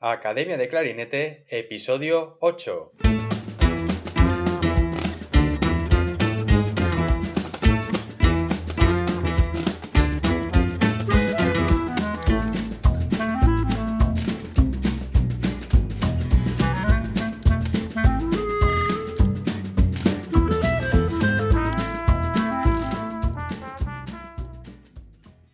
[0.00, 2.92] Academia de Clarinete, episodio 8.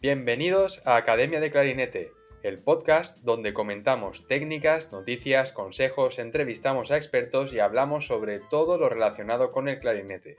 [0.02, 2.12] Bienvenidos a Academia de Clarinete,
[2.44, 8.90] el podcast donde comentamos técnicas, noticias, consejos, entrevistamos a expertos y hablamos sobre todo lo
[8.90, 10.36] relacionado con el clarinete.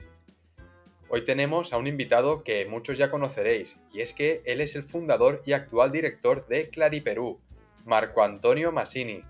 [1.08, 4.84] Hoy tenemos a un invitado que muchos ya conoceréis, y es que él es el
[4.84, 7.40] fundador y actual director de Clariperú,
[7.84, 9.24] Marco Antonio Massini,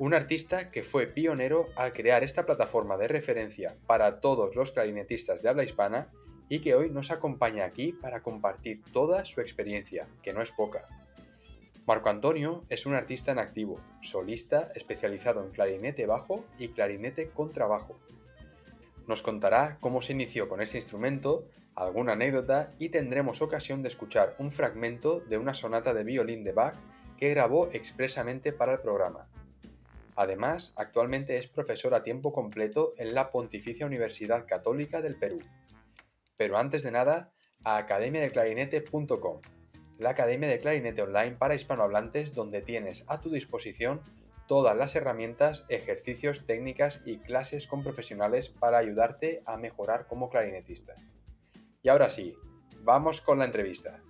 [0.00, 5.40] un artista que fue pionero al crear esta plataforma de referencia para todos los clarinetistas
[5.40, 6.08] de habla hispana
[6.48, 10.88] y que hoy nos acompaña aquí para compartir toda su experiencia, que no es poca.
[11.88, 17.98] Marco Antonio es un artista en activo, solista especializado en clarinete bajo y clarinete contrabajo.
[19.06, 24.36] Nos contará cómo se inició con ese instrumento, alguna anécdota y tendremos ocasión de escuchar
[24.38, 26.76] un fragmento de una sonata de violín de Bach
[27.16, 29.30] que grabó expresamente para el programa.
[30.14, 35.40] Además, actualmente es profesor a tiempo completo en la Pontificia Universidad Católica del Perú.
[36.36, 37.32] Pero antes de nada,
[37.64, 39.40] a academiadeclarinete.com
[39.98, 44.00] la Academia de Clarinete Online para hispanohablantes donde tienes a tu disposición
[44.46, 50.94] todas las herramientas, ejercicios, técnicas y clases con profesionales para ayudarte a mejorar como clarinetista.
[51.82, 52.36] Y ahora sí,
[52.82, 54.00] vamos con la entrevista.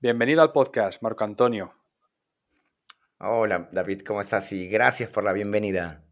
[0.00, 1.72] Bienvenido al podcast, Marco Antonio.
[3.20, 4.52] Hola, David, ¿cómo estás?
[4.52, 6.04] Y gracias por la bienvenida.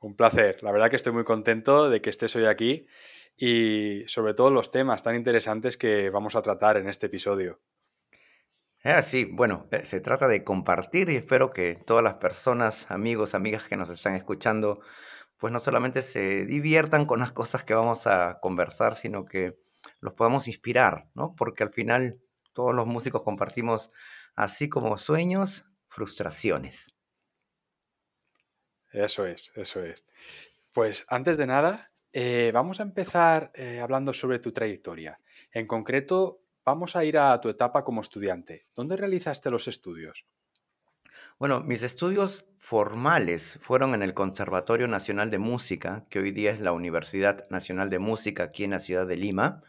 [0.00, 0.62] Un placer.
[0.62, 2.86] La verdad que estoy muy contento de que estés hoy aquí
[3.38, 7.60] y sobre todo los temas tan interesantes que vamos a tratar en este episodio.
[8.82, 13.34] Ah, sí, bueno, eh, se trata de compartir y espero que todas las personas, amigos,
[13.34, 14.80] amigas que nos están escuchando,
[15.36, 19.56] pues no solamente se diviertan con las cosas que vamos a conversar, sino que
[20.00, 21.34] los podamos inspirar, ¿no?
[21.36, 22.20] Porque al final
[22.52, 23.92] todos los músicos compartimos,
[24.34, 26.94] así como sueños, frustraciones.
[28.90, 30.02] Eso es, eso es.
[30.72, 35.20] Pues antes de nada, eh, vamos a empezar eh, hablando sobre tu trayectoria.
[35.52, 38.66] En concreto, vamos a ir a tu etapa como estudiante.
[38.74, 40.26] ¿Dónde realizaste los estudios?
[41.38, 46.60] Bueno, mis estudios formales fueron en el Conservatorio Nacional de Música, que hoy día es
[46.60, 49.62] la Universidad Nacional de Música aquí en la ciudad de Lima,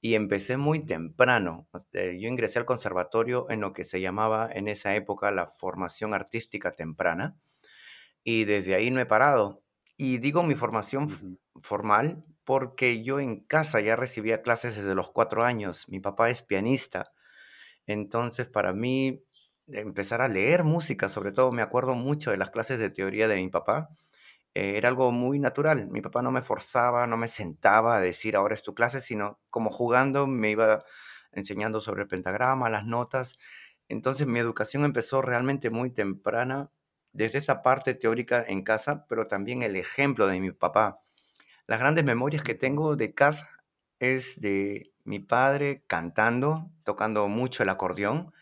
[0.00, 1.66] y empecé muy temprano.
[1.74, 6.14] Este, yo ingresé al conservatorio en lo que se llamaba en esa época la formación
[6.14, 7.36] artística temprana,
[8.22, 9.61] y desde ahí no he parado.
[10.04, 15.44] Y digo mi formación formal porque yo en casa ya recibía clases desde los cuatro
[15.44, 15.88] años.
[15.88, 17.12] Mi papá es pianista.
[17.86, 19.22] Entonces, para mí,
[19.68, 23.36] empezar a leer música, sobre todo me acuerdo mucho de las clases de teoría de
[23.36, 23.90] mi papá,
[24.54, 25.86] eh, era algo muy natural.
[25.88, 29.38] Mi papá no me forzaba, no me sentaba a decir ahora es tu clase, sino
[29.50, 30.84] como jugando me iba
[31.30, 33.38] enseñando sobre el pentagrama, las notas.
[33.88, 36.70] Entonces mi educación empezó realmente muy temprana,
[37.12, 41.00] desde esa parte teórica en casa, pero también el ejemplo de mi papá.
[41.66, 43.48] Las grandes memorias que tengo de casa
[43.98, 48.32] es de mi padre cantando, tocando mucho el acordeón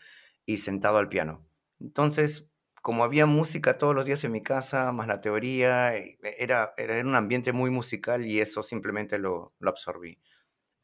[0.45, 1.45] y sentado al piano.
[1.79, 2.47] Entonces,
[2.81, 6.99] como había música todos los días en mi casa, más la teoría, e, era, era
[7.01, 10.19] un ambiente muy musical y eso simplemente lo, lo absorbí.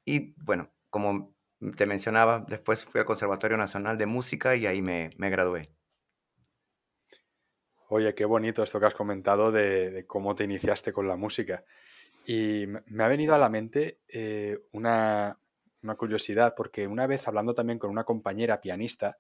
[0.05, 1.35] Y bueno, como
[1.77, 5.71] te mencionaba, después fui al Conservatorio Nacional de Música y ahí me, me gradué.
[7.89, 11.63] Oye, qué bonito esto que has comentado de, cómo te iniciaste con la música.
[12.25, 15.39] Y me ha venido a la mente eh, una,
[15.97, 19.19] curiosidad, porque una vez hablando también con una compañera pianista,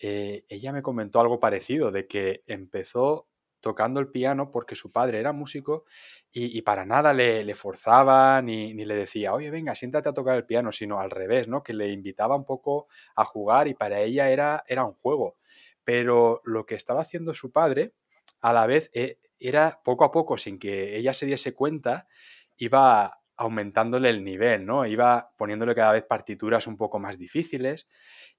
[0.00, 3.28] eh, ella me comentó algo parecido, de que empezó
[3.60, 5.84] tocando el piano porque su padre era músico
[6.32, 10.46] y, para nada le, forzaba ni, ni, le decía, oye, venga, siéntate a tocar el
[10.46, 11.62] piano, sino al revés, ¿no?
[11.62, 15.36] Que le invitaba un poco a jugar y para ella era, era un juego.
[15.84, 17.92] Pero lo que estaba haciendo su padre,
[18.40, 22.08] a la vez, eh, era poco a poco, sin que ella se diese cuenta,
[22.56, 24.86] iba aumentándole el nivel, ¿no?
[24.86, 27.88] Iba poniéndole cada vez partituras un poco más difíciles.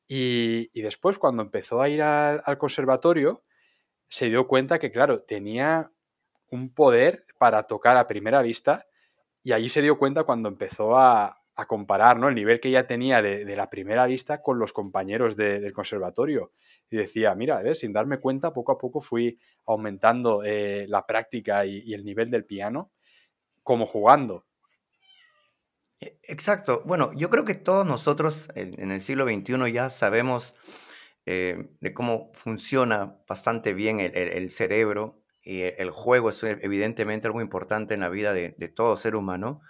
[0.08, 3.44] Y, después, cuando empezó a ir al, conservatorio,
[4.08, 5.92] se dio cuenta que, claro, tenía
[6.50, 8.88] un poder para tocar a primera vista.
[9.44, 12.28] Y allí se dio cuenta cuando empezó a, comparar ¿no?
[12.28, 16.52] el nivel que ella tenía de, la primera vista con los compañeros del conservatorio
[16.90, 21.94] y decía, mira, sin darme cuenta, poco a poco fui aumentando eh, la práctica y,
[21.94, 22.92] el nivel del piano
[23.64, 24.46] como jugando.
[26.00, 26.84] E, exacto.
[26.86, 30.54] Bueno, yo creo que todos nosotros en, el siglo XXI ya sabemos
[31.26, 37.94] eh, de cómo funciona bastante bien el, cerebro y el juego es evidentemente algo importante
[37.94, 39.62] en la vida de todo ser humano.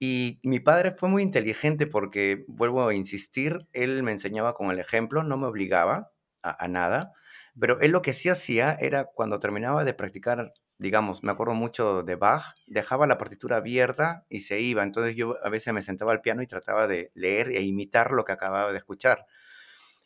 [0.00, 4.78] Y mi padre fue muy inteligente porque, vuelvo a insistir, él me enseñaba con el
[4.80, 6.10] ejemplo, no me obligaba
[6.42, 7.12] a, nada,
[7.58, 12.02] pero él lo que sí hacía era cuando terminaba de practicar, digamos, me acuerdo mucho
[12.02, 14.82] de Bach, dejaba la partitura abierta y se iba.
[14.82, 18.24] Entonces yo a veces me sentaba al piano y trataba de leer e imitar lo
[18.24, 19.26] que acababa de escuchar.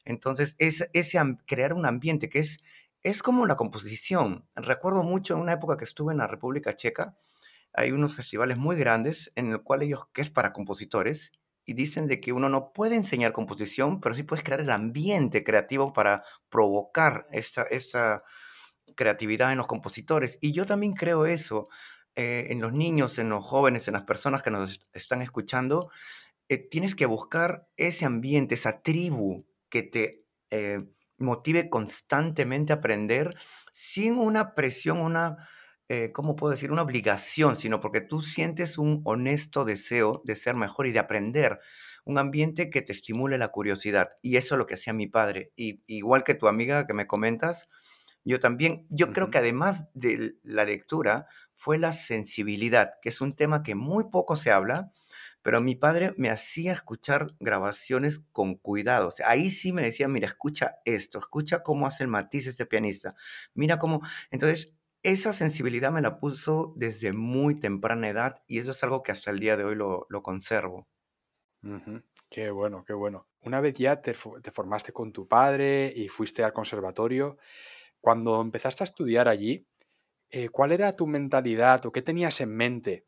[0.05, 2.59] Entonces, es, am- crear un ambiente que es,
[3.03, 4.47] es como la composición.
[4.55, 7.17] Recuerdo mucho en una época que estuve en la República Checa,
[7.75, 11.33] hay unos festivales muy grandes en el cual ellos, que es para compositores,
[11.67, 15.45] y dicen de que uno no puede enseñar composición, pero sí puedes crear el ambiente
[15.45, 18.23] creativo para provocar esta, esta
[18.97, 20.39] creatividad en los compositores.
[20.41, 21.69] Y yo también creo eso
[22.17, 25.91] eh, en los niños, en los jóvenes, en las personas que nos est- están escuchando
[26.49, 30.85] eh, tienes que buscar ese ambiente, esa tribu que te eh,
[31.19, 33.37] motive constantemente a aprender
[33.73, 35.49] sin una presión, una,
[35.89, 36.73] eh, ¿cómo puedo decir?
[36.73, 41.61] Una obligación, sino porque tú sientes un honesto deseo de ser mejor y de aprender.
[42.05, 44.11] Un ambiente que te estimule la curiosidad.
[44.23, 45.53] Y eso es lo que hacía mi padre.
[45.57, 47.69] Y igual que tu amiga que me comentas,
[48.25, 53.37] yo también, yo creo que además de la lectura, fue la sensibilidad, que es un
[53.37, 54.93] tema que muy poco se habla,
[55.43, 59.09] pero mi padre me hacía escuchar grabaciones con cuidado.
[59.09, 62.67] O sea, ahí sí me decía, mira, escucha esto, escucha cómo hace el matiz este
[62.67, 63.15] pianista,
[63.55, 64.01] mira cómo...
[64.31, 64.73] Entonces,
[65.05, 69.31] esa sensibilidad me la puso desde muy temprana edad y eso es algo que hasta
[69.31, 70.89] el día de hoy lo, conservo.
[71.63, 72.03] ujú.
[72.31, 73.29] Qué bueno, qué bueno.
[73.41, 77.37] Una vez ya te formaste con tu padre y fuiste al conservatorio,
[78.01, 79.69] cuando empezaste a estudiar allí,
[80.31, 83.07] eh, ¿cuál era tu mentalidad o qué tenías en mente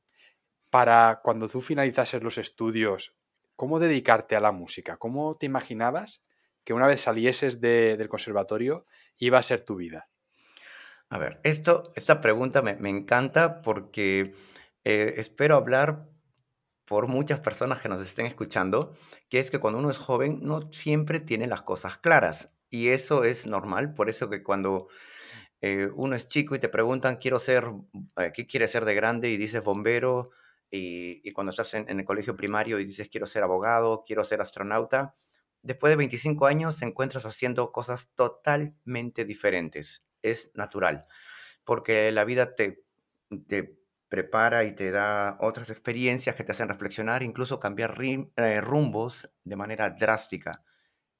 [0.71, 3.17] para cuando tú finalizases los estudios,
[3.57, 4.99] cómo dedicarte a la música?
[4.99, 6.25] ¿Cómo te imaginabas
[6.65, 8.87] que una vez salieses de- del conservatorio
[9.19, 10.11] iba a ser tu vida?
[11.09, 14.35] A ver, esto, esta pregunta me, me encanta porque
[14.85, 16.09] eh, espero hablar
[16.87, 18.95] por muchas personas que nos estén escuchando,
[19.31, 22.53] que es que cuando uno es joven no siempre tiene las cosas claras.
[22.71, 24.89] Y eso es normal, por eso que cuando
[25.63, 27.67] eh, uno es chico y te preguntan, quiero ser,
[28.19, 29.31] eh, ¿qué quieres ser de grande?
[29.31, 30.31] Y dices bombero,
[30.71, 34.25] y, y cuando estás en, en el colegio primario y dices, quiero ser abogado, quiero
[34.25, 35.17] ser astronauta,
[35.63, 40.06] después de 25 años te encuentras haciendo cosas totalmente diferentes.
[40.31, 41.07] Es natural
[41.65, 42.85] porque la vida te,
[43.47, 43.79] te
[44.09, 49.57] prepara y te da otras experiencias que te hacen reflexionar, incluso cambiar eh, rumbos de
[49.57, 50.63] manera drástica.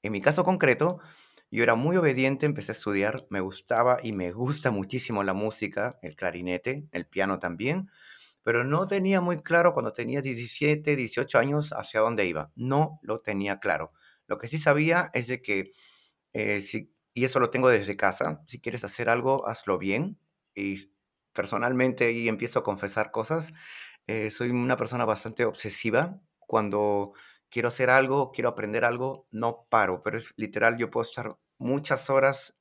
[0.03, 0.99] En mi caso concreto,
[1.51, 5.99] yo era muy obediente, empecé a estudiar, me gustaba y me gusta muchísimo la música,
[6.01, 7.89] el clarinete, el piano también,
[8.43, 12.51] pero no tenía muy claro cuando tenía 17, 18 años hacia dónde iba.
[12.55, 13.93] No lo tenía claro.
[14.27, 15.73] Lo que sí sabía es de que
[16.33, 18.43] eh, si, y eso lo tengo desde casa.
[18.47, 20.19] Si quieres hacer algo, hazlo bien.
[20.53, 20.91] Y
[21.33, 23.53] personalmente, y empiezo a confesar cosas,
[24.05, 26.21] eh, soy una persona bastante obsesiva.
[26.37, 27.13] Cuando
[27.49, 32.11] quiero hacer algo, quiero aprender algo, no paro, pero es literal, yo puedo estar muchas
[32.11, 32.55] horas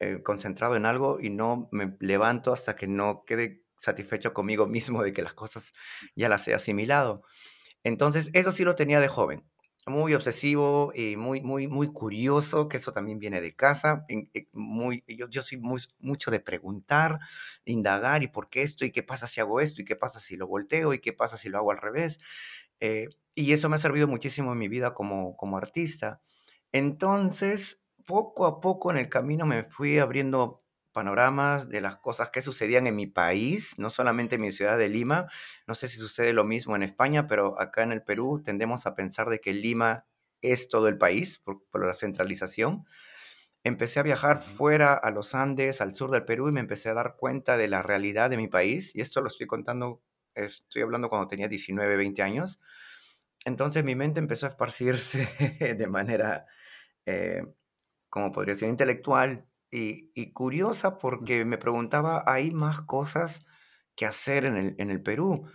[0.00, 5.04] eh, concentrado en algo y no me levanto hasta que no quede satisfecho conmigo mismo
[5.04, 5.72] de que las cosas
[6.16, 7.22] ya las he asimilado.
[7.84, 9.44] Entonces, eso sí lo tenía de joven.
[9.88, 14.04] Muy obsesivo y muy, muy, muy curioso, que eso también viene de casa.
[14.08, 17.20] en- muy, yo, yo soy muy, mucho de preguntar,
[17.64, 20.36] indagar, y por qué esto, y qué pasa si hago esto, y qué pasa si
[20.36, 22.18] lo volteo, y qué pasa si lo hago al revés.
[22.80, 26.20] Eh, y eso me ha servido muchísimo en mi vida como, como artista.
[26.72, 30.64] Entonces, poco a poco en el camino me fui abriendo
[30.96, 34.88] panoramas de las cosas que sucedían en mi país, no solamente en mi ciudad de
[34.88, 35.30] Lima.
[35.66, 38.94] No sé si sucede lo mismo en España, pero acá en el Perú tendemos a
[38.94, 40.06] pensar de que Lima
[40.40, 42.86] es todo el país por, por la centralización.
[43.62, 46.94] Empecé a viajar fuera a los Andes, al sur del Perú, y me empecé a
[46.94, 48.94] dar cuenta de la realidad de mi país.
[48.94, 50.02] Y esto lo estoy contando,
[50.34, 52.58] estoy hablando cuando tenía 19, 20 años.
[53.44, 55.28] Entonces mi mente empezó a esparcirse
[55.78, 56.46] de manera
[57.04, 57.42] eh,
[58.08, 63.44] como podría ser intelectual y, y curiosa porque me preguntaba, ¿hay más cosas
[63.96, 65.46] que hacer en el, en el Perú?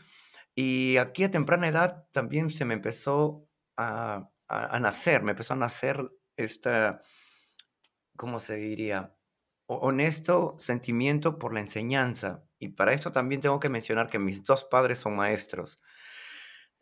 [0.56, 5.54] Y aquí a temprana edad también se me empezó a, a- a nacer, me empezó
[5.54, 7.04] a nacer esta,
[8.16, 9.16] ¿cómo se diría?
[9.68, 12.44] Honesto sentimiento por la enseñanza.
[12.60, 15.80] Y para eso también tengo que mencionar que mis dos padres son maestros.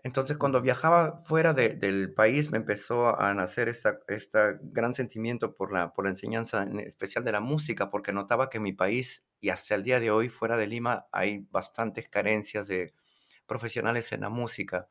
[0.03, 5.73] Entonces, cuando viajaba fuera de- del país, me empezó a nacer esta gran sentimiento por
[5.73, 9.25] la, por la enseñanza, en especial de la música, porque notaba que en mi país
[9.41, 12.93] y hasta el día de hoy, fuera de Lima, hay bastantes carencias de
[13.47, 14.87] profesionales en la música.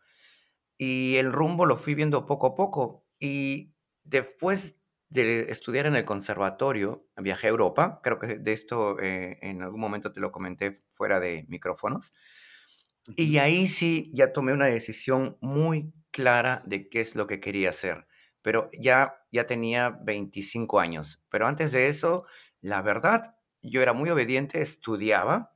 [0.76, 3.06] Y el rumbo lo fui viendo poco a poco.
[3.18, 3.74] Y
[4.04, 4.76] después
[5.08, 9.80] de estudiar en el conservatorio, viajé a Europa, creo que de esto eh, en algún
[9.80, 12.12] momento te lo comenté fuera de micrófonos,
[13.16, 17.70] y ahí sí ya tomé una decisión muy clara de qué es lo que quería
[17.70, 18.06] hacer,
[18.42, 22.24] pero ya, ya tenía 25 años, pero antes de eso,
[22.60, 25.52] la verdad, yo era muy obediente, estudiaba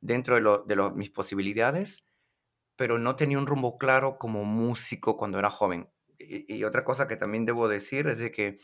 [0.00, 2.04] dentro de, lo, de mis posibilidades,
[2.76, 5.90] pero no tenía un rumbo claro como músico cuando era joven.
[6.18, 8.58] Y, y otra cosa que también debo decir es de que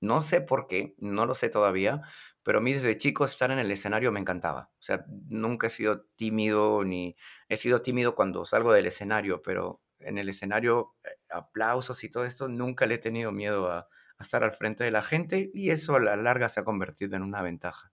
[0.00, 2.02] no sé por qué, no lo sé todavía,
[2.46, 4.70] pero a mí desde chico estar en el escenario me encantaba.
[4.78, 7.16] O sea, nunca he sido tímido ni
[7.48, 12.24] he sido tímido cuando salgo del escenario, pero en el escenario, eh, aplausos y todo
[12.24, 13.88] esto, nunca le he tenido miedo a,
[14.20, 17.22] estar al frente de la gente y eso a la larga se ha convertido en
[17.22, 17.90] una ventaja.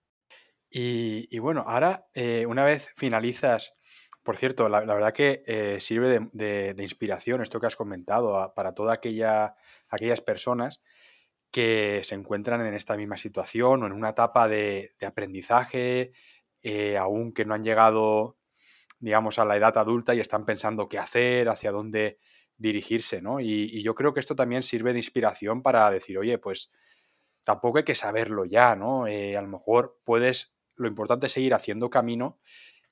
[0.70, 3.74] Y, bueno, ahora, eh, una vez finalizas,
[4.22, 8.96] por cierto, la, verdad que eh, sirve de, inspiración esto que has comentado para todas
[8.96, 9.56] aquella,
[9.88, 10.80] aquellas personas
[11.54, 16.10] que se encuentran en esta misma situación o en una etapa de, aprendizaje,
[16.62, 18.36] eh, aún que no han llegado,
[18.98, 22.18] digamos, a la edad adulta y están pensando qué hacer, hacia dónde
[22.56, 23.38] dirigirse, ¿no?
[23.38, 26.72] Y, yo creo que esto también sirve de inspiración para decir, oye, pues
[27.44, 29.06] tampoco hay que saberlo ya, ¿no?
[29.06, 32.40] Eh, a lo mejor puedes, lo importante es seguir haciendo camino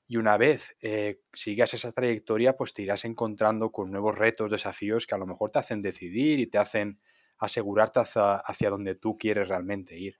[0.07, 5.05] y una vez eh, sigas esa trayectoria, pues te irás encontrando con nuevos retos, desafíos
[5.05, 7.01] que a lo mejor te hacen decidir y te hacen
[7.37, 10.19] asegurarte hacia, donde tú quieres realmente ir.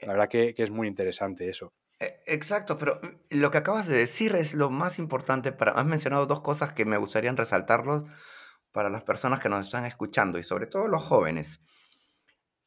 [0.00, 1.72] La verdad que, es muy interesante eso.
[2.00, 5.72] E, exacto, pero mm, lo que acabas de decir es lo más importante para...
[5.72, 8.04] Has mencionado dos cosas que me gustaría resaltarlos
[8.72, 11.60] para las personas que nos están escuchando y sobre todo los jóvenes.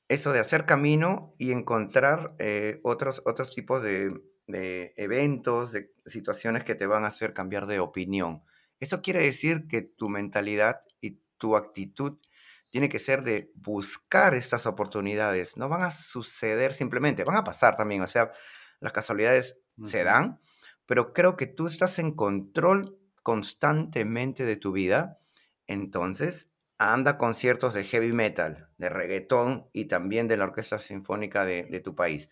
[0.08, 4.14] Eso de hacer camino y encontrar eh, otros, otros tipos de,
[4.48, 8.44] de eventos, de situaciones que te van a hacer cambiar de opinión.
[8.80, 12.20] Eso quiere decir que tu mentalidad y tu actitud
[12.78, 15.58] tiene que ser de buscar estas oportunidades.
[15.58, 18.04] No van a suceder simplemente, van a pasar también.
[18.04, 18.32] O sea,
[18.80, 20.40] las casualidades se dan,
[20.86, 25.18] pero creo que tú estás en control constantemente de tu vida.
[25.66, 31.46] Entonces, anda a conciertos de heavy metal, de reggaetón y también de la Orquesta Sinfónica
[31.46, 32.30] de, de tu país.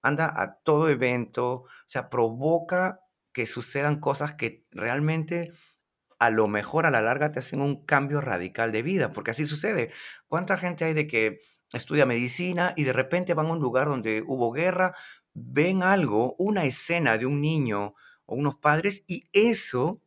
[0.00, 3.00] Anda a todo evento, o sea, provoca
[3.32, 5.50] que sucedan cosas que realmente
[6.18, 9.46] a lo mejor a la larga te hacen un cambio radical de vida, porque así
[9.46, 9.92] sucede.
[10.26, 11.40] ¿Cuánta gente hay de que
[11.72, 14.94] estudia medicina y de repente van a un lugar donde hubo guerra,
[15.34, 17.94] ven algo, una escena de un niño
[18.26, 20.02] o unos padres y eso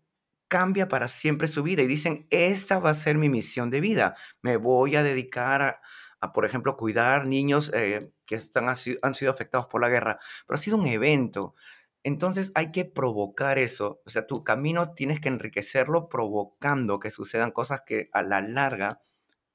[0.48, 4.16] cambia para siempre su vida y dicen, esta va a ser mi misión de vida,
[4.42, 5.80] me voy a dedicar
[6.20, 8.76] a, por ejemplo, cuidar niños eh, que están, han
[9.16, 11.56] sido afectados por la guerra, pero ha sido un evento.
[12.04, 17.52] Entonces hay que provocar eso, o sea, tu camino tienes que enriquecerlo provocando que sucedan
[17.52, 19.02] cosas que a la larga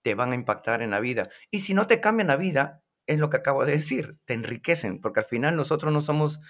[0.03, 1.29] te van a impactar en la vida.
[1.51, 5.01] Y si no te cambian la vida, es lo que acabo de decir, te enriquecen,
[5.01, 6.41] porque al final nosotros no somos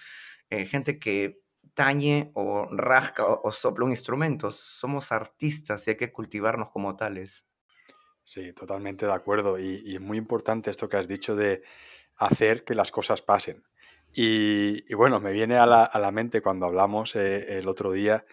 [0.50, 1.40] eh, gente que
[1.72, 7.44] tañe o rasca o, sopla un instrumento, somos artistas y hay que cultivarnos como tales.
[8.22, 9.58] Sí, totalmente de acuerdo.
[9.58, 11.62] y es muy importante esto que has dicho de
[12.16, 13.64] hacer que las cosas pasen.
[14.18, 18.24] Y, bueno, me viene a la, mente cuando hablamos eh, el otro día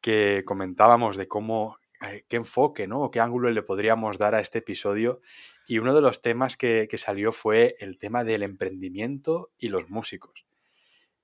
[0.00, 3.02] que comentábamos de cómo, eh, qué enfoque, ¿no?
[3.02, 5.20] O qué ángulo le podríamos dar a este episodio.
[5.66, 10.46] Y uno de los temas que, salió fue el tema del emprendimiento y los músicos.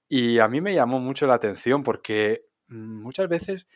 [0.06, 3.66] Y a mí me llamó mucho la atención porque mm, muchas veces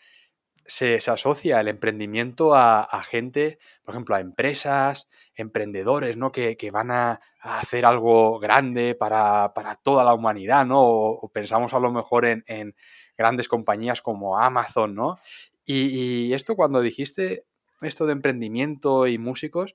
[0.68, 6.30] se, asocia el emprendimiento a, gente, por ejemplo, a empresas, emprendedores, ¿no?
[6.30, 9.50] Que, van a, hacer algo grande para,
[9.82, 10.82] toda la humanidad, ¿no?
[10.82, 12.74] O, pensamos a lo mejor en,
[13.16, 15.18] grandes compañías como Amazon, ¿no?
[15.64, 17.46] Y, esto cuando dijiste
[17.80, 19.74] esto de emprendimiento y músicos,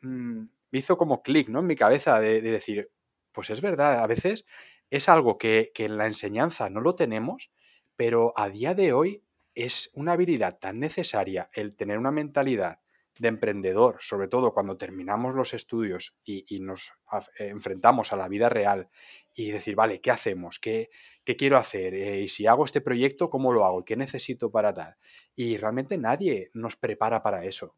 [0.00, 1.60] mm, me hizo como clic, ¿no?
[1.60, 2.90] En mi cabeza de, decir,
[3.32, 4.46] pues es verdad, a veces
[4.90, 7.50] es algo que, que en la enseñanza no lo tenemos,
[7.96, 9.22] pero a día de hoy
[9.54, 12.80] es una habilidad tan necesaria el tener una mentalidad
[13.18, 16.92] de emprendedor, sobre todo cuando terminamos los estudios y, nos
[17.38, 18.88] enfrentamos a la vida real
[19.34, 20.58] y decir, vale, ¿qué hacemos?
[20.58, 20.90] ¿Qué,
[21.24, 21.94] quiero hacer?
[21.94, 23.84] Eh, y si hago este proyecto, ¿cómo lo hago?
[23.84, 24.96] ¿Qué necesito para tal?
[25.36, 27.74] Y realmente nadie nos prepara para eso.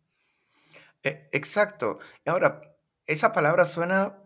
[1.03, 1.99] E, exacto.
[2.25, 2.77] Ahora,
[3.07, 4.21] esa palabra suena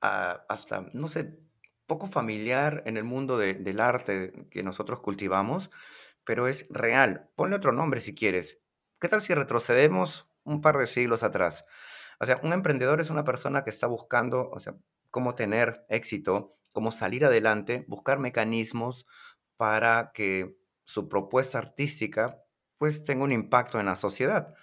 [0.00, 1.38] hasta, no sé,
[1.86, 5.70] poco familiar en el mundo del arte que nosotros cultivamos,
[6.24, 7.30] pero es real.
[7.36, 8.58] Ponle otro nombre si quieres.
[9.00, 11.64] ¿Qué tal si retrocedemos un par de siglos atrás?
[12.20, 14.74] O sea, un emprendedor es una persona que está buscando, o sea,
[15.10, 19.06] cómo tener éxito, cómo salir adelante, buscar mecanismos
[19.56, 22.38] para que su propuesta artística
[22.78, 24.54] pues tenga un impacto en la sociedad.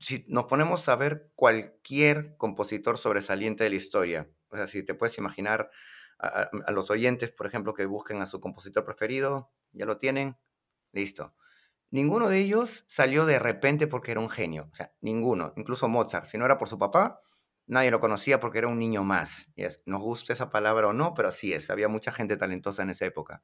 [0.00, 4.94] si nos ponemos a ver cualquier compositor sobresaliente de la historia, o sea, si te
[4.94, 5.70] puedes imaginar
[6.18, 10.36] a, los oyentes, por ejemplo, que busquen a su compositor preferido, ya lo tienen,
[10.92, 11.34] listo.
[11.90, 16.26] Ninguno de ellos salió de repente porque era un genio, o sea, ninguno, incluso Mozart,
[16.26, 17.20] si no era por su papá,
[17.66, 19.48] nadie lo conocía porque era un niño más.
[19.54, 22.90] Yes, Nos gusta esa palabra o no, pero así es, había mucha gente talentosa en
[22.90, 23.42] esa época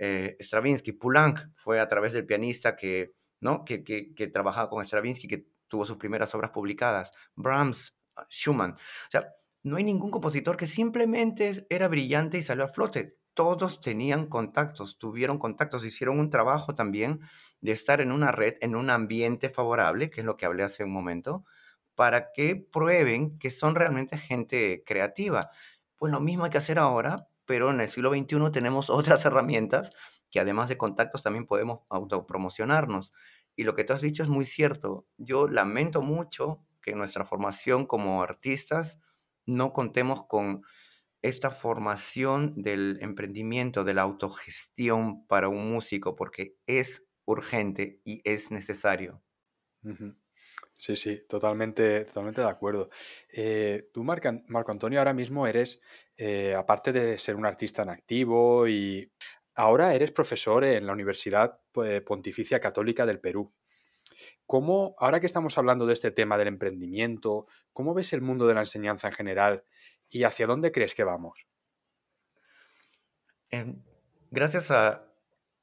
[0.00, 3.66] eh, Stravinsky, Poulenc fue a través del pianista que, ¿no?
[3.66, 8.72] que, que, que trabajaba con Stravinsky, que tuvo sus primeras obras publicadas, Brahms, ah, Schumann.
[8.72, 9.30] O sea,
[9.62, 13.18] no hay ningún compositor que simplemente era brillante y salió a flote.
[13.34, 17.20] Todos tenían contactos, tuvieron contactos, hicieron un trabajo también
[17.60, 20.84] de estar en una red, en un ambiente favorable, que es lo que hablé hace
[20.84, 21.44] un momento,
[21.94, 25.50] para que prueben que son realmente gente creativa.
[25.96, 29.92] Pues lo mismo hay que hacer ahora, pero en el siglo XXI tenemos otras herramientas
[30.30, 33.12] que además de contactos también podemos autopromocionarnos.
[33.56, 35.06] Y lo que tú has dicho es muy cierto.
[35.18, 38.98] Yo lamento mucho que nuestra formación como artistas
[39.50, 40.62] no contemos con
[41.22, 48.50] esta formación del emprendimiento, de la autogestión para un músico, porque es urgente y es
[48.50, 49.22] necesario.
[50.76, 52.90] Sí, sí, totalmente, totalmente de acuerdo.
[53.32, 55.80] Eh, tú, Marc An- Marco Antonio, ahora mismo eres,
[56.16, 59.12] eh, aparte de ser un artista en activo y
[59.54, 63.52] ahora eres profesor en la Universidad eh, Pontificia Católica del Perú.
[64.50, 68.54] ¿Cómo, ahora que estamos hablando de este tema del emprendimiento, cómo ves el mundo de
[68.54, 69.62] la enseñanza en general
[70.08, 71.46] y hacia dónde crees que vamos?
[73.50, 73.80] Em,
[74.32, 75.06] gracias a,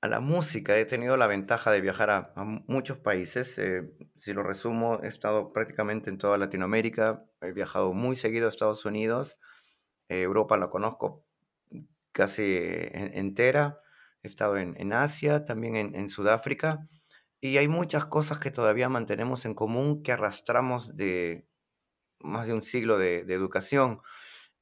[0.01, 3.58] la música he tenido la ventaja de viajar a, muchos países.
[3.58, 8.50] eh, si lo resumo, he estado prácticamente en toda Latinoamérica, he viajado muy seguido a
[8.50, 9.38] Estados Unidos,
[10.08, 11.25] eh, Europa la conozco
[12.13, 13.82] casi en- entera,
[14.24, 16.88] he estado en, Asia, también en Sudáfrica,
[17.41, 21.48] y hay muchas cosas que todavía mantenemos en común que arrastramos de
[22.20, 24.01] más de un siglo de de educación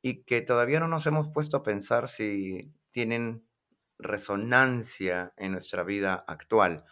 [0.02, 3.48] y que todavía no nos hemos puesto a pensar si tienen
[4.00, 6.86] resonancia en nuestra vida actual.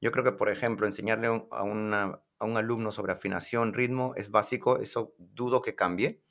[0.00, 3.74] Yo creo que, por ejemplo, enseñarle a un, a una- a un alumno sobre afinación,
[3.74, 6.22] ritmo, es básico, eso dudo que cambie,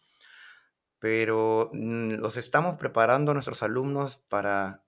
[0.99, 4.83] pero mm, los estamos preparando a nuestros alumnos para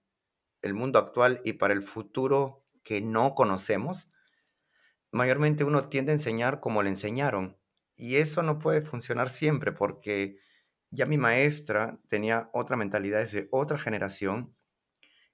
[0.63, 4.10] el mundo actual y para el futuro que no conocemos.
[5.11, 7.57] Mayormente uno tiende a enseñar como le enseñaron
[7.95, 10.37] y eso no puede funcionar siempre porque
[10.89, 14.55] ya mi maestra tenía otra mentalidad desde otra generación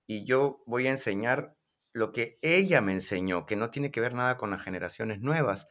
[0.08, 1.58] y yo voy a enseñar
[1.94, 5.68] lo que ella me enseñó, que no tiene que ver nada con las generaciones nuevas.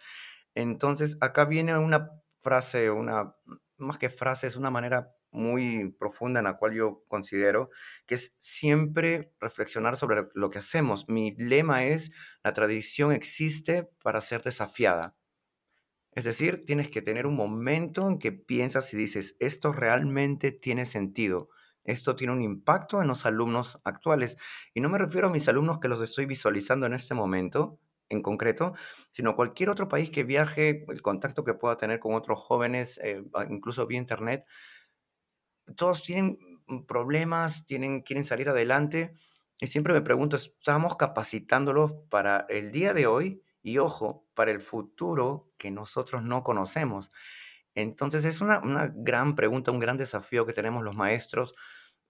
[0.54, 3.36] Entonces, acá viene una frase, una,
[3.76, 7.70] más que frase, es una manera muy profunda en la cual yo considero
[8.06, 11.08] que es siempre reflexionar sobre lo que hacemos.
[11.08, 12.10] Mi lema es,
[12.42, 15.16] la tradición existe para ser desafiada.
[16.12, 20.86] Es decir, tienes que tener un momento en que piensas y dices, esto realmente tiene
[20.86, 21.50] sentido,
[21.84, 24.38] esto tiene un impacto en los alumnos actuales.
[24.72, 28.22] Y no me refiero a mis alumnos que los estoy visualizando en este momento en
[28.22, 28.74] concreto,
[29.12, 33.22] sino cualquier otro país que viaje, el contacto que pueda tener con otros jóvenes, eh,
[33.50, 34.44] incluso vía internet,
[35.76, 39.14] todos tienen mm, problemas, tienen, quieren salir adelante.
[39.58, 43.42] Y siempre me pregunto, ¿estamos capacitándolos para el día de hoy?
[43.62, 47.10] Y ojo, para el futuro que nosotros no conocemos.
[47.74, 51.54] Entonces es una, una gran pregunta, un gran desafío que tenemos los maestros,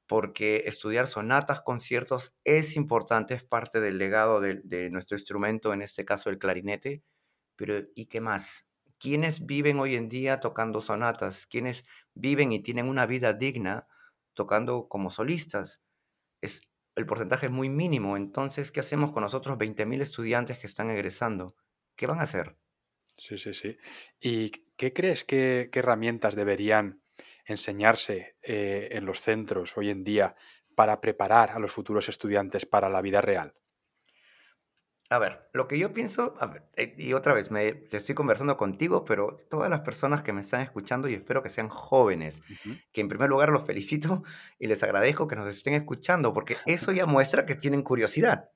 [0.07, 6.05] porque estudiar sonatas, conciertos es importante, es parte del legado de, nuestro instrumento, en este
[6.05, 7.03] caso el clarinete,
[7.57, 8.67] pero ¿y qué más?
[8.99, 11.47] ¿Quiénes viven hoy en día tocando sonatas?
[11.47, 11.85] ¿Quiénes
[12.17, 13.89] viven y tienen una vida digna
[14.35, 15.81] tocando como solistas?
[16.43, 16.63] Es,
[16.97, 21.57] el porcentaje es muy mínimo, entonces, ¿qué hacemos con nosotros 20.000 estudiantes que están egresando?
[21.97, 22.57] ¿Qué van a hacer?
[23.19, 23.79] Sí, sí, sí.
[24.21, 27.03] ¿Y qué crees que, qué herramientas deberían
[27.47, 30.37] enseñarse eh, en los centros hoy en día
[30.75, 33.55] para preparar a los futuros estudiantes para la vida real?
[35.09, 38.17] A ver, lo que yo pienso, a ver, eh, y otra vez, me, te estoy
[38.17, 42.43] conversando contigo, pero todas las personas que me están escuchando y espero que sean jóvenes,
[42.49, 42.81] Ujú.
[42.93, 44.25] que en primer lugar los felicito
[44.59, 48.51] y les agradezco que nos estén escuchando, porque eso ya muestra que tienen curiosidad.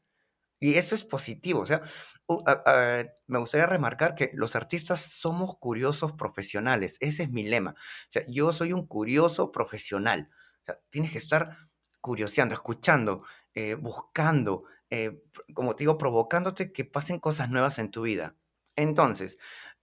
[0.61, 1.61] Y eso es positivo.
[1.63, 1.83] O sea,
[2.29, 6.97] u- a- a- me gustaría remarcar que los artistas somos curiosos profesionales.
[7.01, 7.73] Ese es mi lema.
[7.73, 7.77] O
[8.11, 10.31] sea, yo soy un curioso profesional.
[10.63, 11.59] O sea, tienes que estar
[12.01, 15.23] curioseando, escuchando, eh, buscando, eh,
[15.55, 18.37] como te digo, provocándote que pasen cosas nuevas en tu vida.
[18.77, 19.39] Entonces,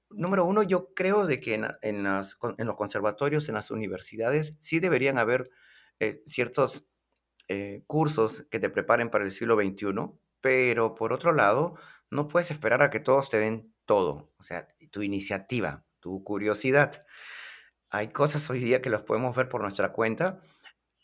[0.10, 5.50] número uno, yo creo de que en los conservatorios, en las universidades, sí deberían haber
[6.00, 6.86] eh, ciertos
[7.48, 11.76] eh, cursos que te preparen para el siglo XXI, pero por otro lado,
[12.12, 17.06] no puedes esperar a que todos te den todo, o sea, tu iniciativa, tu curiosidad.
[17.90, 20.42] Hay cosas hoy día que las podemos ver por nuestra cuenta.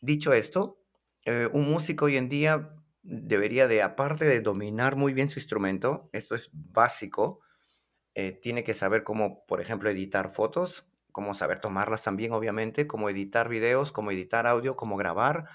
[0.02, 0.84] Dicho esto,
[1.26, 6.10] eh, un músico hoy en día debería de, aparte de dominar muy bien su instrumento,
[6.14, 7.42] esto es básico,
[8.16, 13.10] eh, tiene que saber cómo, por ejemplo, editar fotos, cómo saber tomarlas también, obviamente, cómo
[13.10, 15.48] editar videos, cómo editar audio, cómo grabar,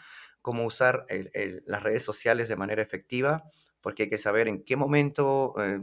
[0.43, 1.07] cómo usar
[1.67, 3.45] las redes sociales de manera efectiva,
[3.81, 5.81] porque hay que saber en qué momento, eh,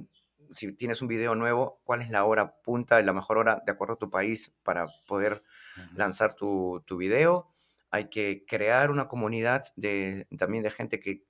[0.54, 3.96] si tienes un video nuevo, cuál es la hora punta, la mejor hora de acuerdo
[3.96, 5.44] a tu país para poder
[5.96, 7.54] lanzar tu, tu video.
[7.92, 11.24] Hay que crear una comunidad de, también de gente que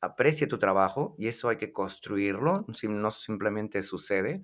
[0.00, 4.42] aprecie tu trabajo y eso hay que construirlo, no simplemente sucede.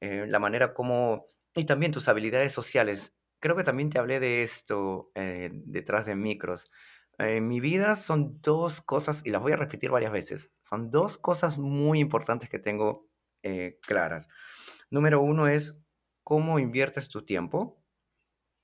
[0.00, 1.26] Eh, la manera como...
[1.54, 3.12] Y también tus habilidades sociales.
[3.40, 6.70] Creo que también te hablé de esto eh, detrás de micros.
[7.18, 11.18] En mi vida son dos cosas, y las voy a repetir varias veces, son dos
[11.18, 13.10] cosas muy importantes que tengo
[13.42, 14.26] eh, claras.
[14.88, 15.76] Número uno es
[16.24, 17.84] cómo inviertes tu tiempo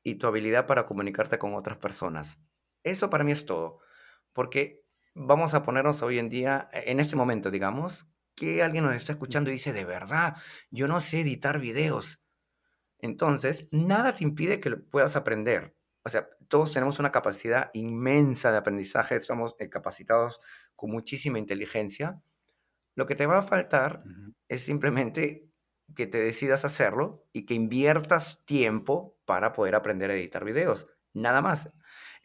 [0.02, 2.38] y tu habilidad para comunicarte con otras personas.
[2.82, 3.80] Eso para mí es todo,
[4.32, 4.85] porque
[5.16, 9.12] vamos a ponernos hoy en día, e, en este momento, digamos, que alguien nos está
[9.12, 10.36] escuchando y dice, de verdad,
[10.70, 12.20] yo no sé editar videos.
[12.98, 15.74] Entonces, nada te impide que lo puedas aprender.
[16.04, 20.40] O sea, todos tenemos una capacidad inmensa de aprendizaje, estamos eh, capacitados
[20.76, 22.20] con muchísima inteligencia.
[22.94, 24.04] Lo que te va a faltar
[24.48, 25.48] es simplemente
[25.94, 30.86] que te decidas hacerlo y que inviertas tiempo para poder aprender a editar videos.
[31.12, 31.70] Nada más.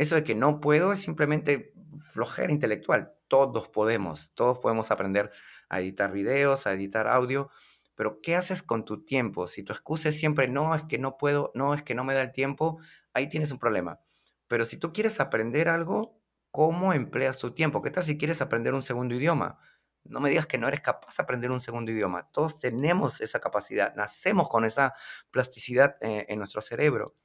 [0.02, 3.14] Eso de que no puedo es simplemente flojera intelectual.
[3.28, 5.32] Todos podemos, todos podemos aprender
[5.70, 7.52] a editar videos, a editar audio,
[7.94, 9.48] pero ¿qué haces con tu tiempo?
[9.48, 12.16] Si tu excusa es siempre no, es que no puedo, no, es que no me
[12.16, 12.80] da el tiempo,
[13.14, 14.00] ahí tienes un problema.
[14.48, 17.84] Pero si tú quieres aprender algo, ¿cómo empleas tu tiempo?
[17.84, 19.60] ¿Qué tal si quieres aprender un segundo idioma?
[20.04, 22.28] No me digas que no eres capaz de aprender un segundo idioma.
[22.32, 24.96] Todos tenemos esa capacidad, nacemos con esa
[25.30, 27.16] plasticidad eh, en nuestro cerebro.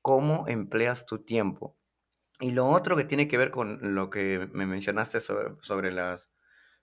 [0.00, 1.76] ¿Cómo empleas tu tiempo?
[2.40, 6.30] Y lo otro que tiene que ver con lo que me mencionaste sobre, las,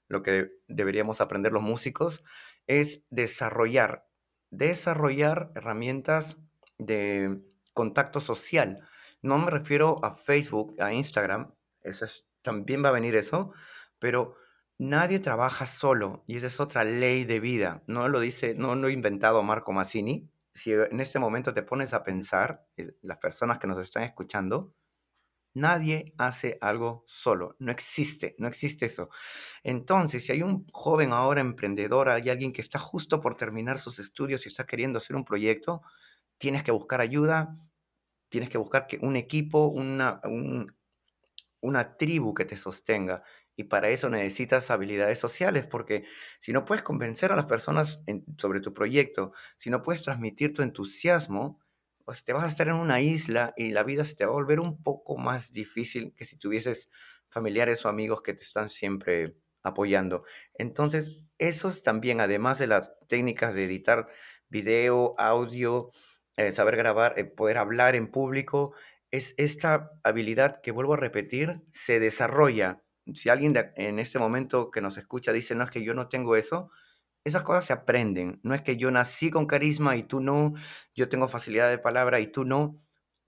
[0.07, 2.23] lo que deberíamos aprender los músicos
[2.67, 4.07] es desarrollar,
[4.51, 6.37] desarrollar herramientas
[6.77, 7.41] de
[7.73, 8.87] contacto social.
[9.21, 13.51] No me refiero a Facebook, a Instagram, eso es, también va a venir eso,
[13.99, 14.35] pero
[14.77, 17.83] nadie trabaja solo y esa es otra ley de vida.
[17.85, 20.29] No lo dice, no lo ha inventado Marco Massini.
[20.53, 24.73] Si en este momento te pones a pensar, eh, las personas que nos están escuchando,
[25.55, 29.09] Nadie hace algo solo, no existe, no existe eso.
[29.63, 33.99] Entonces, si hay un joven ahora emprendedor, hay alguien que está justo por terminar sus
[33.99, 35.81] estudios y está queriendo hacer un proyecto,
[36.37, 37.57] tienes que buscar ayuda,
[38.29, 40.21] tienes que buscar que un equipo, una,
[41.61, 43.23] una tribu que te sostenga.
[43.55, 46.05] Y para eso necesitas habilidades sociales, porque
[46.39, 48.01] si no puedes convencer a las personas
[48.37, 51.59] sobre tu proyecto, si no puedes transmitir tu entusiasmo,
[52.09, 54.33] pues te vas a estar en una isla y la vida se te va a
[54.33, 56.89] volver un poco más difícil que si tuvieses
[57.29, 60.23] familiares o amigos que te están siempre apoyando.
[60.55, 64.07] Entonces, eso es también, además de las técnicas de editar
[64.47, 65.91] video, audio,
[66.35, 68.73] eh, saber grabar, eh, poder hablar en público,
[69.11, 72.81] es esta habilidad que vuelvo a repetir, se desarrolla.
[73.13, 76.35] Si alguien en este momento que nos escucha dice, no es que yo no tengo
[76.35, 76.71] eso,
[77.23, 78.39] esas cosas se aprenden.
[78.43, 80.53] No es que yo nací con carisma y tú no,
[80.95, 82.81] yo tengo facilidad de palabra y tú no.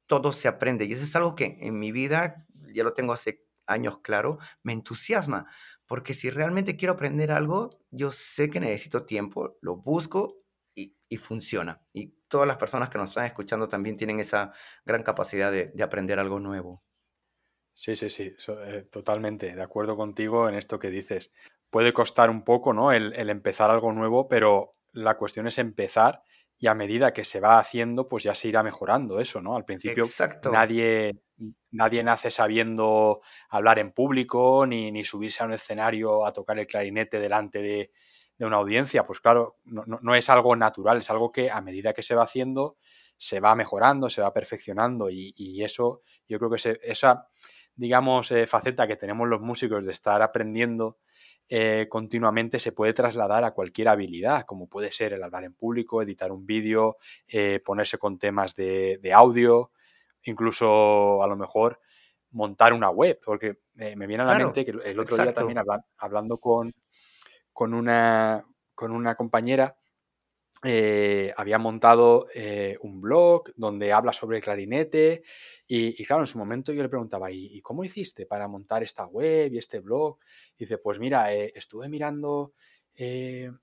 [0.08, 0.86] Todo se aprende.
[0.86, 4.74] Y eso es algo que en mi vida, ya lo tengo hace años claro, me
[4.74, 5.48] entusiasma.
[5.86, 10.42] Porque si realmente quiero aprender algo, yo sé que necesito tiempo, lo busco
[10.74, 11.82] y, funciona.
[11.92, 14.54] Y todas las personas que nos están escuchando también tienen esa
[14.86, 16.84] gran capacidad de, aprender algo nuevo.
[17.74, 18.34] Sí, sí, sí,
[18.66, 21.32] eh, totalmente de acuerdo contigo en esto que dices
[21.72, 22.92] puede costar un poco, ¿no?
[22.92, 26.22] El, empezar algo nuevo, pero la cuestión es empezar
[26.60, 29.56] y a medida que se va haciendo, pues ya se irá mejorando eso, ¿no?
[29.56, 30.06] Al principio
[30.52, 31.16] nadie
[31.72, 36.68] nadie nace sabiendo hablar en público ni, ni, subirse a un escenario a tocar el
[36.68, 37.92] clarinete delante de,
[38.40, 39.06] una audiencia.
[39.06, 42.78] Pues claro, no, es algo natural, es algo que a medida que se va haciendo
[43.16, 47.28] se va mejorando, se va perfeccionando y, eso, yo creo que esa,
[47.76, 50.98] digamos, eh, faceta que tenemos los músicos de estar aprendiendo
[51.50, 56.02] eh, continuamente se puede trasladar a cualquier habilidad, como puede ser el hablar en público,
[56.02, 59.72] editar un vídeo, eh, ponerse con temas de, audio,
[60.24, 61.80] incluso a lo mejor
[62.32, 65.60] montar una web, porque eh, me viene a la mente que el otro día también
[65.98, 66.74] hablando con,
[67.52, 69.76] con, una, con una compañera,
[70.64, 75.24] eh, había montado eh, un blog donde habla sobre clarinete
[75.68, 79.52] y, claro, en su momento yo le preguntaba, ¿y, cómo hiciste para montar esta web
[79.54, 80.20] y este blog?
[80.58, 82.54] Y dice, pues mira, eh, estuve mirando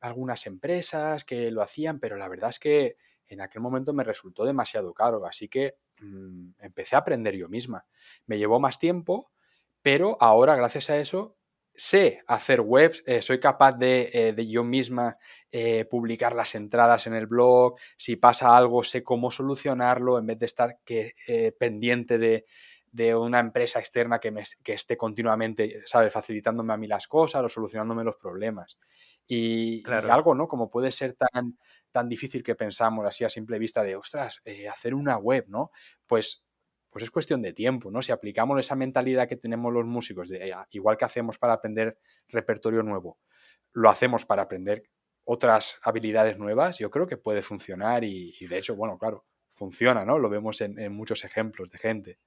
[0.01, 2.97] algunas empresas que lo hacían, pero la verdad es que
[3.29, 7.87] en aquel momento me resultó demasiado caro, así que mm, empecé a aprender yo misma.
[8.27, 9.31] Me llevó más tiempo,
[9.81, 11.38] pero ahora gracias a eso
[11.79, 15.17] sé hacer webs, eh, soy capaz de, eh, yo misma
[15.53, 20.39] eh, publicar las entradas en el blog, si pasa algo sé cómo solucionarlo en vez
[20.41, 21.15] de estar que,
[21.59, 22.45] pendiente de,
[23.15, 28.03] una empresa externa que, me, esté continuamente, ¿sabes?, facilitándome a mí las cosas o solucionándome
[28.03, 28.77] los problemas.
[29.29, 30.49] Y, algo, ¿no?
[30.49, 31.59] Como puede ser tan,
[31.93, 35.71] tan difícil que pensamos así a simple vista de, ostras, hacer una web, ¿no?
[36.09, 36.43] Pues
[36.91, 38.03] pues es cuestión de tiempo, ¿no?
[38.03, 41.99] Si aplicamos esa mentalidad que tenemos los músicos, de, igual que hacemos para aprender
[42.29, 43.19] repertorio nuevo,
[43.73, 44.85] lo hacemos para aprender
[45.25, 50.19] otras habilidades nuevas, yo creo que puede funcionar y, de hecho, bueno, claro, funciona, ¿no?
[50.19, 52.19] Lo vemos en, muchos ejemplos de gente.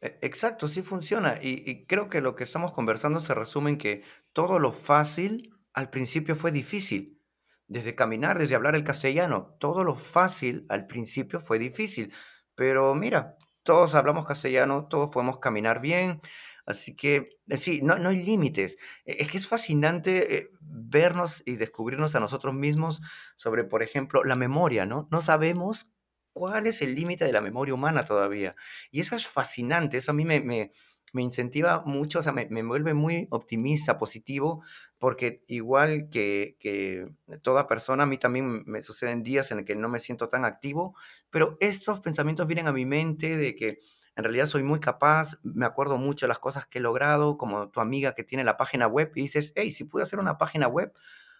[0.00, 1.38] E, exacto, sí funciona.
[1.40, 5.90] Y, creo que lo que estamos conversando se resume en que todo lo fácil al
[5.90, 7.20] principio fue difícil.
[7.68, 12.12] Desde caminar, desde hablar el castellano, todo lo fácil al principio fue difícil.
[12.56, 16.20] Pero mira, todos hablamos castellano, todos podemos caminar bien,
[16.66, 18.78] así que eh, sí, no, no hay límites.
[19.04, 23.00] E, es que es fascinante eh, vernos y descubrirnos a nosotros mismos
[23.36, 25.08] sobre, por ejemplo, la memoria, ¿no?
[25.10, 25.92] No sabemos
[26.32, 28.56] cuál es el límite de la memoria humana todavía.
[28.90, 30.70] Y eso es fascinante, eso a mí me, me,
[31.12, 34.64] me incentiva mucho, o sea, me, me, vuelve muy optimista, positivo,
[35.02, 37.08] porque igual que,
[37.42, 40.94] toda persona, a mí también me suceden días en que no me siento tan activo,
[41.28, 43.80] pero estos pensamientos vienen a mi mente de que
[44.14, 47.68] en realidad soy muy capaz, me acuerdo mucho de las cosas que he logrado, como
[47.70, 50.68] tu amiga que tiene la página web y dices, hey, si pude hacer una página
[50.68, 50.92] web,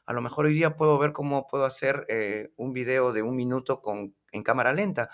[0.06, 3.36] a lo mejor hoy día puedo ver cómo puedo hacer eh, un video de un
[3.36, 5.08] minuto con, en cámara lenta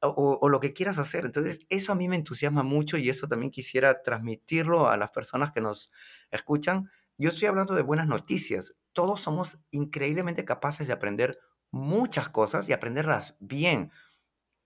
[0.00, 1.24] o, o, lo que quieras hacer.
[1.24, 5.50] Entonces, eso a mí me entusiasma mucho y eso también quisiera transmitirlo a las personas
[5.50, 5.90] que nos
[6.30, 6.88] escuchan.
[7.20, 8.74] Yo estoy hablando de buenas noticias.
[8.94, 11.38] Todos somos increíblemente capaces de aprender
[11.70, 13.92] muchas cosas y aprenderlas bien.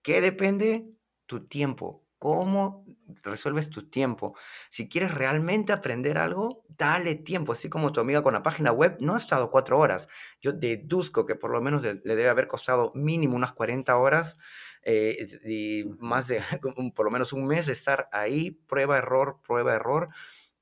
[0.01, 0.89] ¿Qué depende?
[1.25, 2.05] Tu tiempo.
[2.17, 2.85] ¿Cómo
[3.23, 4.37] resuelves tu tiempo?
[4.69, 7.51] Si quieres realmente aprender algo, dale tiempo.
[7.51, 10.07] Así como tu amiga con la página web no ha estado cuatro horas.
[10.39, 14.37] Yo deduzco que por lo menos le debe haber costado mínimo unas 40 horas
[14.81, 16.41] eh, y más de
[16.95, 20.07] por lo menos un mes de estar ahí, prueba, error, prueba, error.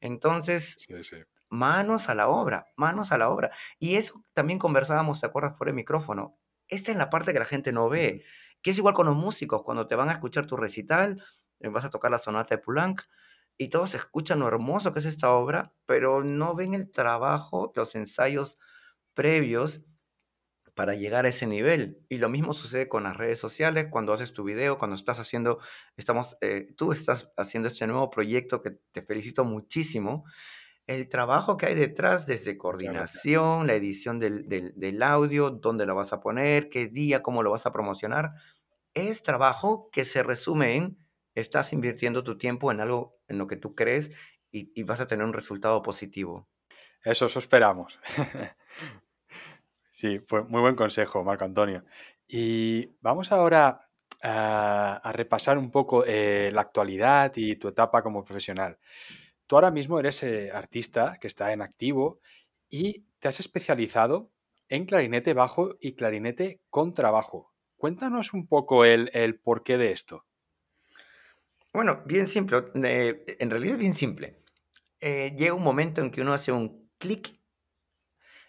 [0.01, 0.75] Entonces,
[1.53, 3.51] manos a la obra, manos a la obra.
[3.79, 5.57] Y eso también conversábamos, ¿te acuerdas?
[5.57, 6.37] Fuera de micrófono.
[6.67, 8.23] Esta es la parte que la gente no ve
[8.63, 11.21] que es igual con los músicos, cuando te van a escuchar tu recital,
[11.59, 13.01] eh, vas a tocar la sonata de Poulenc,
[13.57, 17.93] y todos escuchan lo hermoso que es esta obra, pero no ven el trabajo, los
[17.93, 18.57] ensayos
[19.13, 19.81] previos
[20.73, 22.03] para llegar a ese nivel.
[22.09, 25.59] Y lo mismo sucede con las redes sociales, cuando haces tu video, cuando estás haciendo,
[25.97, 30.25] estamos, eh, tú estás haciendo este nuevo proyecto que te felicito muchísimo.
[30.85, 36.11] El trabajo que hay detrás, desde coordinación, la edición del, del audio, dónde lo vas
[36.11, 38.31] a poner, qué día, cómo lo vas a promocionar,
[38.93, 40.97] es trabajo que se resume en
[41.35, 44.11] estás invirtiendo tu tiempo en algo en lo que tú crees
[44.51, 46.47] y, vas a tener un resultado positivo.
[47.03, 47.99] Eso, eso esperamos.
[49.91, 51.83] sí, fue muy buen consejo, Marco Antonio.
[52.27, 53.89] Y vamos ahora
[54.21, 58.77] a, repasar un poco eh, la actualidad y tu etapa como profesional.
[59.47, 62.19] Tú ahora mismo eres eh, artista que está en activo
[62.69, 64.31] y te has especializado
[64.69, 67.53] en clarinete bajo y clarinete con trabajo.
[67.75, 70.25] Cuéntanos un poco el, porqué de esto.
[71.73, 72.63] Bueno, bien simple.
[72.83, 74.41] Eh, en realidad es bien simple.
[74.99, 77.39] Eh, llega un momento en que uno hace un clic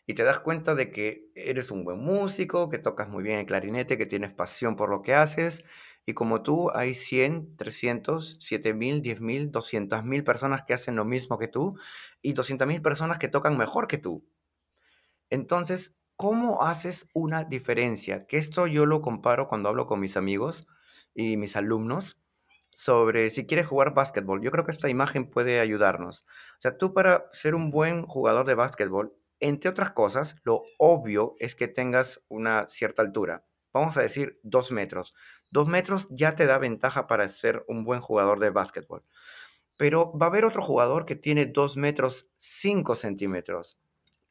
[0.07, 3.47] y te das cuenta de que eres un buen músico, que tocas muy bien el
[3.47, 5.65] clarinete, que tienes pasión por lo que haces.
[6.07, 11.49] Y como tú, hay 100, 300, 7000, 10000, 200.000 personas que hacen lo mismo que
[11.49, 11.79] tú
[12.23, 14.25] y 200.000 personas que tocan mejor que tú.
[15.31, 18.27] Entonces, ¿Cómo haces una diferencia?
[18.27, 20.69] Que esto yo lo comparo cuando hablo con mis amigos
[21.13, 22.21] y mis alumnos
[22.71, 24.41] sobre si quieres jugar básquetbol.
[24.41, 26.21] Yo creo que esta imagen puede ayudarnos.
[26.21, 31.35] O sea, tú para ser un buen jugador de básquetbol, entre otras cosas, lo obvio
[31.41, 33.45] es que tengas una cierta altura.
[33.73, 35.15] Vamos a decir dos metros.
[35.55, 39.05] Dos metros ya te da ventaja para ser un buen jugador de básquetbol.
[39.77, 43.79] Pero va a haber otro jugador que tiene dos metros cinco centímetros.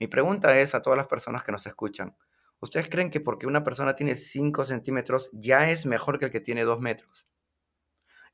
[0.02, 2.18] Mi pregunta es a todas las personas que nos escuchan.
[2.60, 6.42] ¿Ustedes creen que porque una persona tiene 5 centímetros ya es mejor que el que
[6.42, 7.30] tiene 2 metros?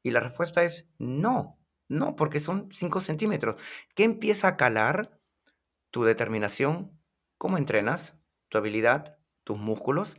[0.02, 3.62] Y la respuesta es no, no, porque son 5 centímetros.
[3.94, 5.20] ¿Qué empieza a calar?
[5.92, 7.00] Tu determinación,
[7.38, 8.16] cómo entrenas,
[8.48, 10.18] tu habilidad, tus músculos.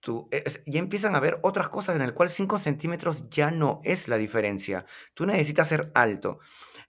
[0.00, 0.28] Tú,
[0.66, 4.16] ya empiezan a ver otras cosas en el cual 5 centímetros ya no es la
[4.16, 4.86] diferencia.
[5.14, 6.40] Tú necesitas ser alto.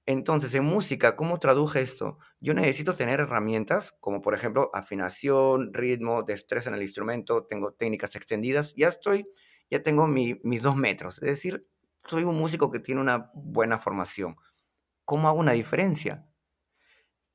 [0.05, 2.17] Entonces, en música, ¿cómo traduje esto?
[2.39, 8.15] Yo necesito tener herramientas como, por ejemplo, afinación, ritmo, destreza en el instrumento, tengo técnicas
[8.15, 9.27] extendidas, ya estoy,
[9.69, 11.21] ya tengo mis dos metros.
[11.21, 11.67] Es decir,
[12.07, 14.37] soy un músico que tiene una buena formación.
[15.05, 16.25] ¿Cómo hago una diferencia?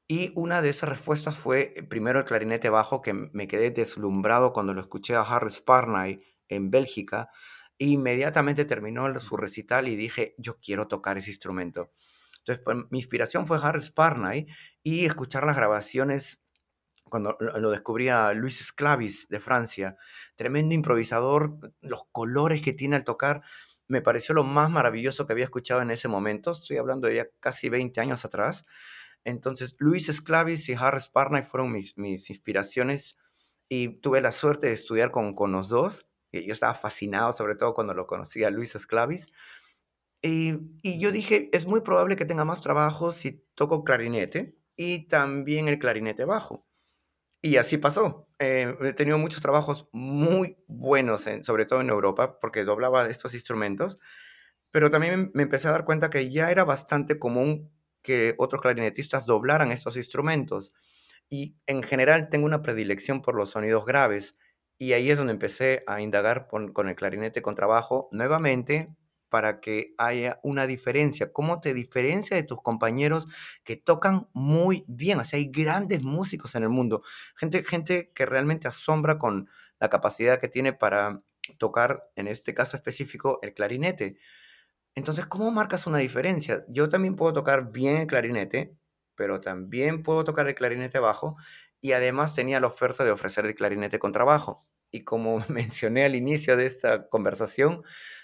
[0.09, 4.53] Y una de esas respuestas fue eh, primero el clarinete bajo, que me quedé deslumbrado
[4.53, 7.31] cuando lo escuché a Harry Sparnay en Bélgica.
[7.79, 11.93] E inmediatamente terminó su recital y dije, yo quiero tocar ese instrumento.
[12.39, 14.47] Entonces, pues, mi inspiración fue Harry Sparnay
[14.83, 16.41] y escuchar las grabaciones
[17.05, 19.97] cuando lo descubrí a Luis Sclavis de Francia,
[20.35, 23.43] tremendo improvisador, los colores que tiene al tocar,
[23.89, 27.27] me pareció lo más maravilloso que había escuchado en ese momento, estoy hablando de ya
[27.41, 28.65] casi 20 años atrás.
[29.27, 31.97] Entonces, Luis Sclavis y Harry Sparnay fueron mis,
[32.31, 33.19] inspiraciones
[33.69, 36.07] y tuve la suerte de estudiar con, con los dos.
[36.31, 39.33] Y yo estaba fascinado, sobre todo cuando lo conocí a Luis Sclavis.
[40.23, 45.67] Y, yo dije, es muy probable que tenga más trabajo si toco clarinete y también
[45.67, 46.65] el clarinete bajo.
[47.43, 48.29] Y así pasó.
[48.39, 53.99] Eh, he tenido muchos trabajos muy buenos, sobre todo en Europa, porque doblaba estos instrumentos,
[54.71, 57.73] pero también me empecé a dar cuenta que ya era bastante común
[58.07, 60.73] que otros clarinetistas doblaran estos instrumentos.
[61.29, 64.37] Y en general tengo una predilección por los sonidos graves.
[64.79, 68.91] Y ahí es donde empecé a indagar con, con el clarinete con trabajo nuevamente
[69.29, 71.33] para que haya una diferencia.
[71.33, 73.27] ¿Cómo te diferencia de tus compañeros
[73.65, 75.19] que tocan muy bien?
[75.19, 77.03] O sea, hay grandes músicos en el mundo,
[77.35, 79.49] gente, gente que realmente asombra con
[79.81, 81.23] la capacidad que tiene para
[81.59, 84.19] tocar, en este caso específico, el clarinete.
[84.97, 86.65] Entonces, ¿cómo marcas una diferencia?
[86.69, 88.75] Yo también puedo tocar bien el clarinete,
[89.15, 91.37] pero también puedo tocar el clarinete bajo
[91.83, 94.67] y además tenía la oferta de ofrecer el clarinete con trabajo.
[94.91, 97.83] Y como mencioné al inicio de esta conversación,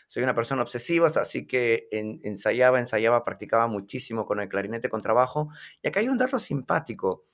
[0.09, 5.51] soy una persona obsesiva, así que ensayaba, ensayaba, practicaba muchísimo con el clarinete con trabajo.
[5.83, 7.27] Y acá hay un dato simpático.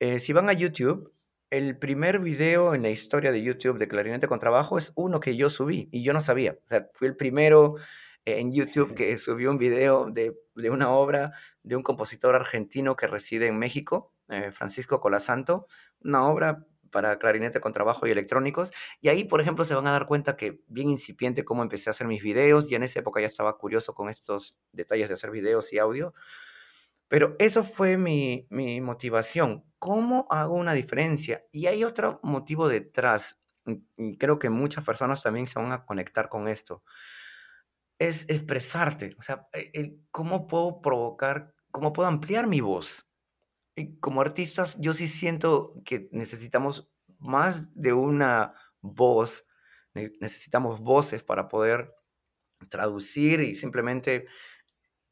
[0.00, 1.14] Eh, si van a YouTube,
[1.50, 5.36] el primer video en la historia de YouTube de clarinete con trabajo es uno que
[5.36, 6.58] yo subí y yo no sabía.
[6.64, 7.76] O sea, fui el primero
[8.24, 10.36] en YouTube que subió un video de,
[10.70, 11.32] una obra
[11.62, 15.66] de un compositor argentino que reside en México, eh, Francisco Colasanto,
[16.02, 18.72] una obra para clarinete con trabajo y electrónicos.
[19.00, 21.92] Y ahí, por ejemplo, se van a dar cuenta que bien incipiente cómo empecé a
[21.92, 25.30] hacer mis videos y en esa época ya estaba curioso con estos detalles de hacer
[25.30, 26.14] videos y audio.
[27.08, 29.64] Pero eso fue mi, mi motivación.
[29.78, 31.44] ¿Cómo hago una diferencia?
[31.50, 33.38] Y hay otro motivo detrás.
[33.96, 36.82] Y creo que muchas personas también se van a conectar con esto.
[38.06, 39.14] Es expresarte.
[39.18, 43.12] O sea, el, cómo puedo provocar, cómo puedo ampliar mi voz
[43.74, 49.46] y como artistas, yo sí siento que necesitamos más de una voz,
[49.94, 51.94] necesitamos voces para poder
[52.68, 54.26] traducir y simplemente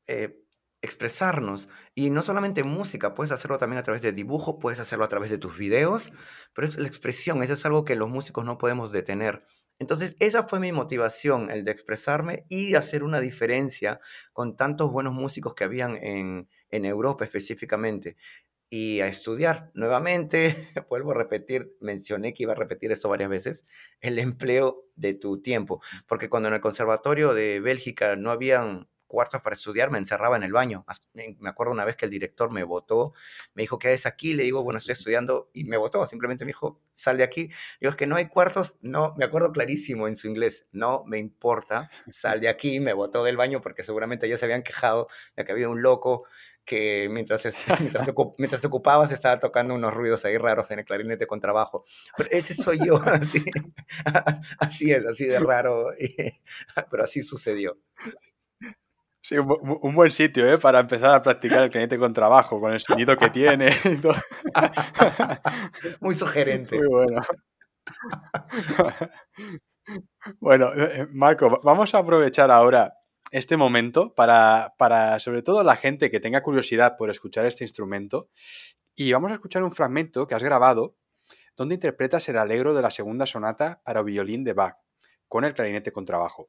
[0.06, 0.36] eh,
[0.82, 1.68] expresarnos.
[1.94, 5.30] Y no solamente música, puedes hacerlo también a través de dibujo, puedes hacerlo a través
[5.30, 6.12] de tus videos,
[6.54, 9.46] pero es la expresión, eso es algo que los músicos no podemos detener.
[9.80, 14.00] Entonces, esa fue mi motivación, el de expresarme y hacer una diferencia
[14.32, 18.16] con tantos buenos músicos que habían en, en Europa específicamente
[18.70, 19.70] y a estudiar.
[19.74, 23.64] Nuevamente, vuelvo a repetir, mencioné que iba a repetir esto varias veces,
[24.00, 29.42] el empleo de tu tiempo, porque cuando en el Conservatorio de Bélgica no habían cuartos
[29.42, 30.86] para estudiar, me encerraba en el baño.
[31.14, 33.12] Me acuerdo una vez que el director me votó,
[33.54, 34.32] me dijo, ¿qué haces aquí?
[34.34, 37.50] Le digo, bueno, estoy estudiando y me votó, simplemente me dijo, sal de aquí.
[37.80, 41.18] Digo, es que no hay cuartos, no, me acuerdo clarísimo en su inglés, no me
[41.18, 45.44] importa, sal de aquí, me votó del baño porque seguramente ya se habían quejado de
[45.44, 46.24] que había un loco
[46.70, 47.42] que mientras,
[47.80, 51.40] mientras, te, mientras, te, ocupabas estaba tocando unos ruidos ahí raros en el clarinete con
[51.40, 51.84] trabajo.
[52.16, 53.44] Pero ese soy yo, así,
[54.58, 55.88] así es, así de raro,
[56.90, 57.76] pero así sucedió.
[59.22, 60.56] Sí, un, buen sitio ¿eh?
[60.56, 63.70] para empezar a practicar el clarinete con trabajo, con el sonido que tiene.
[66.00, 66.78] Muy sugerente.
[66.78, 67.20] Muy bueno.
[70.38, 72.94] Bueno, eh, Marco, vamos a aprovechar ahora
[73.30, 78.30] este momento para, para, sobre todo la gente que tenga curiosidad por escuchar este instrumento.
[78.94, 80.96] Y vamos a escuchar un fragmento que has grabado
[81.56, 84.76] donde interpretas el alegro de la segunda sonata para violín de Bach
[85.28, 86.48] con el clarinete con trabajo.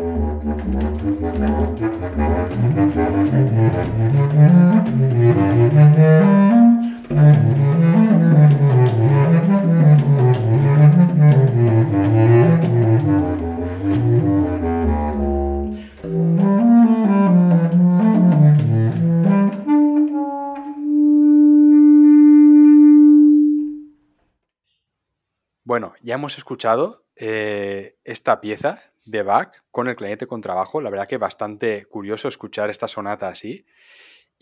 [25.63, 30.81] Bueno, ya hemos escuchado eh, esta pieza de Bach con el clarinete contrabajo.
[30.81, 33.65] La verdad que bastante curioso escuchar esta sonata así.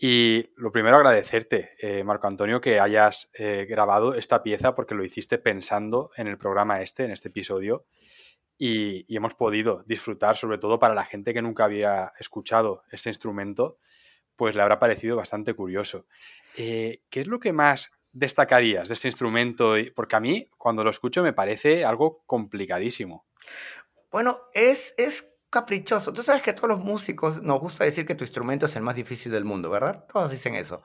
[0.02, 5.04] Y lo primero agradecerte, eh, Marco Antonio, que hayas eh, grabado esta pieza porque lo
[5.04, 7.84] hiciste pensando en el programa este, en este episodio,
[8.56, 13.08] y, y, hemos podido disfrutar, sobre todo para la gente que nunca había escuchado este
[13.08, 13.78] instrumento,
[14.36, 16.06] pues le habrá parecido bastante curioso.
[16.54, 19.74] ¿Qué es lo que más destacarías de este instrumento?
[19.94, 23.26] Porque a mí, cuando lo escucho, me parece algo complicadísimo.
[24.10, 26.12] Bueno, es, es caprichoso.
[26.12, 28.82] Tú sabes que a todos los músicos nos gusta decir que tu instrumento es el
[28.82, 30.04] más difícil del mundo, ¿verdad?
[30.12, 30.82] Todos dicen eso.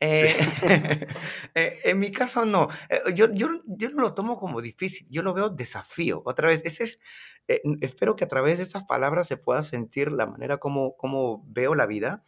[0.00, 0.34] Eh,
[1.54, 2.68] eh, en mi caso, no.
[2.88, 6.22] Eh, yo, yo, yo no lo tomo como difícil, yo lo veo desafío.
[6.24, 6.98] Otra vez, ese es,
[7.80, 11.74] espero que a través de esas palabras se pueda sentir la manera como, como veo
[11.74, 12.22] la vida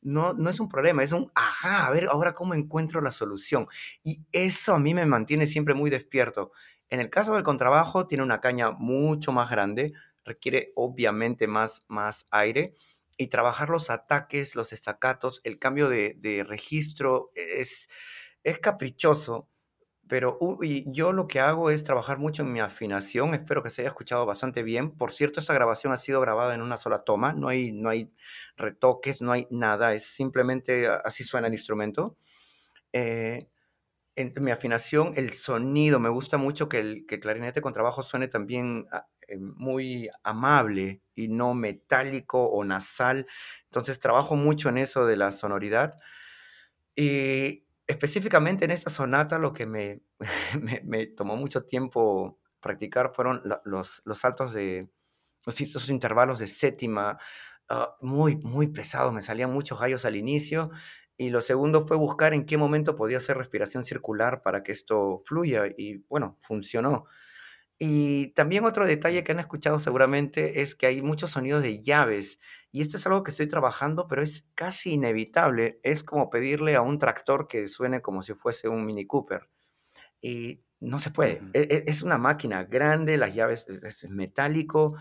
[0.00, 3.66] no, no es un problema, es un, ajá, a ver, ahora cómo encuentro la solución.
[4.02, 6.52] Y eso a mí me mantiene siempre muy despierto.
[6.90, 9.92] En el caso del contrabajo, tiene una caña mucho más grande,
[10.24, 12.74] requiere obviamente más, más aire
[13.16, 17.88] y trabajar los ataques, los estacatos, el cambio de, de registro es,
[18.44, 19.48] es caprichoso
[20.08, 20.38] pero
[20.86, 23.34] yo lo que hago es trabajar mucho en mi afinación.
[23.34, 24.90] Espero que se haya escuchado bastante bien.
[24.96, 27.34] Por cierto, esta grabación ha sido grabada en una sola toma.
[27.34, 28.10] No hay, no hay
[28.56, 29.92] retoques, no hay nada.
[29.92, 32.16] Es simplemente así suena el instrumento.
[32.92, 33.48] Eh,
[34.40, 36.00] mi afinación, el sonido.
[36.00, 41.28] Me gusta mucho que el, clarinete con trabajo suene también ah, eh, muy amable y
[41.28, 43.26] no metálico o nasal.
[43.64, 45.98] Entonces trabajo mucho en eso de la sonoridad.
[46.96, 50.02] Y Específicamente en esta sonata lo que me,
[51.16, 54.90] tomó mucho tiempo practicar fueron los, los saltos de,
[55.46, 57.18] los, intervalos de séptima,
[57.70, 60.70] ah, muy, muy pesado, me salían muchos gallos al inicio.
[61.18, 65.22] Y lo segundo fue buscar en qué momento podía hacer respiración circular para que esto
[65.26, 65.64] fluya.
[65.76, 67.06] Y bueno, funcionó.
[67.76, 72.38] Y también otro detalle que han escuchado seguramente es que hay muchos sonidos de llaves
[72.70, 75.80] y esto es algo que estoy trabajando, pero es casi inevitable.
[75.82, 79.48] Es como pedirle a un tractor que suene como si fuese un Mini Cooper.
[80.20, 81.42] Y no se puede.
[81.52, 84.96] E, e, es una máquina grande, las llaves es metálico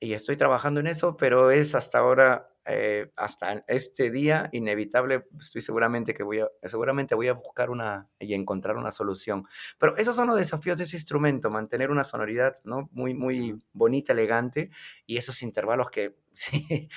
[0.00, 5.62] y estoy trabajando en eso, pero es hasta ahora eh, hasta este día inevitable, estoy
[5.62, 9.46] seguramente que voy a, seguramente voy a buscar una y encontrar una solución.
[9.78, 12.88] Pero esos son los desafíos de ese instrumento, mantener una sonoridad ¿no?
[12.92, 14.70] muy, muy bonita, elegante,
[15.06, 16.88] y esos intervalos que sí,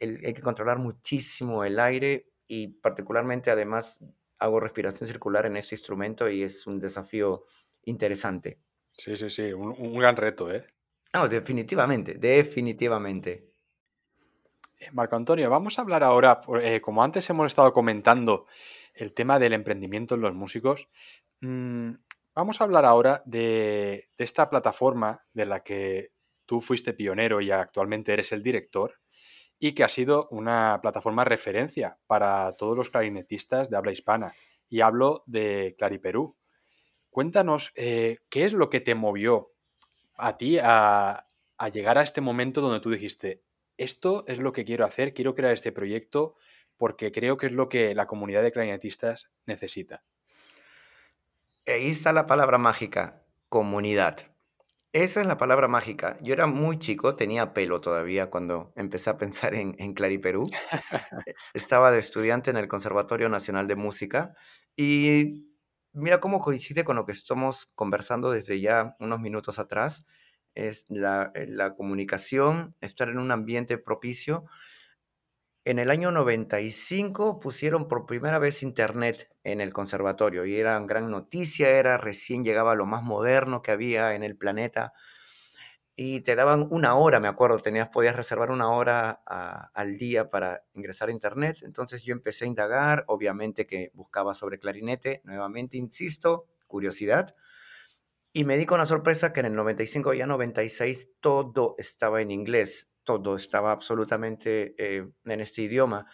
[0.00, 3.98] hay que controlar muchísimo el aire y particularmente además
[4.38, 7.44] hago respiración circular en ese instrumento y es un desafío
[7.84, 8.60] interesante.
[8.92, 10.64] Sí, sí, sí, un, un gran reto, ¿eh?
[11.12, 13.49] No, definitivamente, definitivamente.
[14.80, 18.46] Eh, Marco Antonio, vamos a hablar ahora, eh, como antes hemos estado comentando
[18.94, 20.88] el tema del emprendimiento en los músicos,
[21.42, 21.90] mm,
[22.34, 26.12] vamos a hablar ahora de, esta plataforma de la que
[26.46, 28.94] tú fuiste pionero y actualmente eres el director
[29.58, 34.34] y que ha sido una plataforma referencia para todos los clarinetistas de habla hispana.
[34.70, 36.36] Y hablo de Clariperú.
[37.10, 39.52] Cuéntanos, eh, ¿qué es lo que te movió
[40.16, 41.26] a ti a
[41.72, 43.42] llegar a este momento donde tú dijiste,
[43.80, 46.36] esto es lo que quiero hacer, quiero crear este proyecto
[46.76, 50.02] porque creo que es lo que la comunidad de clarinetistas necesita.
[51.66, 54.30] Ahí está la palabra mágica, comunidad.
[54.92, 56.18] Esa es la palabra mágica.
[56.20, 60.50] Yo era muy chico, tenía pelo todavía cuando empecé a pensar en, en Clariperú.
[61.26, 64.34] E, estaba de estudiante en el Conservatorio Nacional de Música
[64.76, 65.46] y
[65.92, 70.04] mira cómo coincide con lo que estamos conversando desde ya unos minutos atrás
[70.54, 74.44] es la, eh, la comunicación, estar en un ambiente propicio.
[75.64, 81.10] En el año 95 pusieron por primera vez internet en el conservatorio y era gran
[81.10, 84.92] noticia, era recién llegaba lo más moderno que había en el planeta
[85.96, 89.20] y te daban una hora, me acuerdo, tenías, podías reservar una hora
[89.74, 91.58] al día para ingresar a internet.
[91.62, 97.34] Entonces yo empecé a indagar, obviamente que buscaba sobre clarinete, nuevamente insisto, curiosidad
[98.32, 102.30] Y me di con la sorpresa que en el 95 y 96 todo estaba en
[102.30, 106.06] inglés, todo estaba absolutamente eh, en este idioma.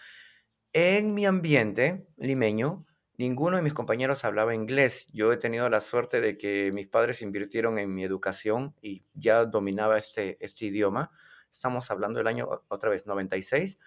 [0.72, 2.86] En mi ambiente limeño,
[3.18, 5.08] ninguno de mis compañeros hablaba inglés.
[5.12, 9.44] Yo he tenido la suerte de que mis padres invirtieron en mi educación y ya
[9.44, 11.10] dominaba este, este idioma.
[11.52, 13.78] Estamos hablando del año, otra vez, 96.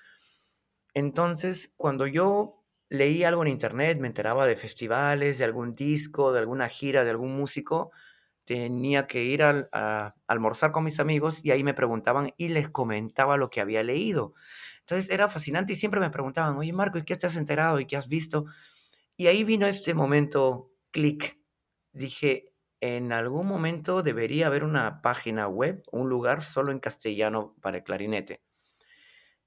[0.93, 6.39] Entonces, cuando yo leí algo en internet, me enteraba de festivales, de algún disco, de
[6.39, 7.91] alguna gira, de algún músico,
[8.50, 13.38] tenía que ir a almorzar con mis amigos y ahí me preguntaban y les comentaba
[13.38, 14.34] lo que había leído.
[14.80, 17.86] Entonces era fascinante y siempre me preguntaban, oye Marco, ¿y qué te has enterado y
[17.86, 18.45] qué has visto?
[19.18, 21.38] Y ahí vino este momento clic.
[21.91, 27.78] Dije, en algún momento debería haber una página web, un lugar solo en castellano para
[27.78, 28.41] el clarinete.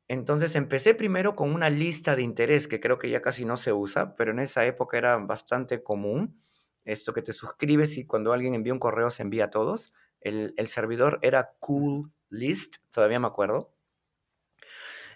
[0.07, 3.73] Entonces empecé primero con una lista de interés que creo que ya casi no se
[3.73, 6.41] usa, pero en esa época era bastante común
[6.85, 9.93] esto que te suscribes y cuando alguien envía un correo se envía a todos.
[10.21, 13.75] El, servidor era Cool List, todavía me acuerdo.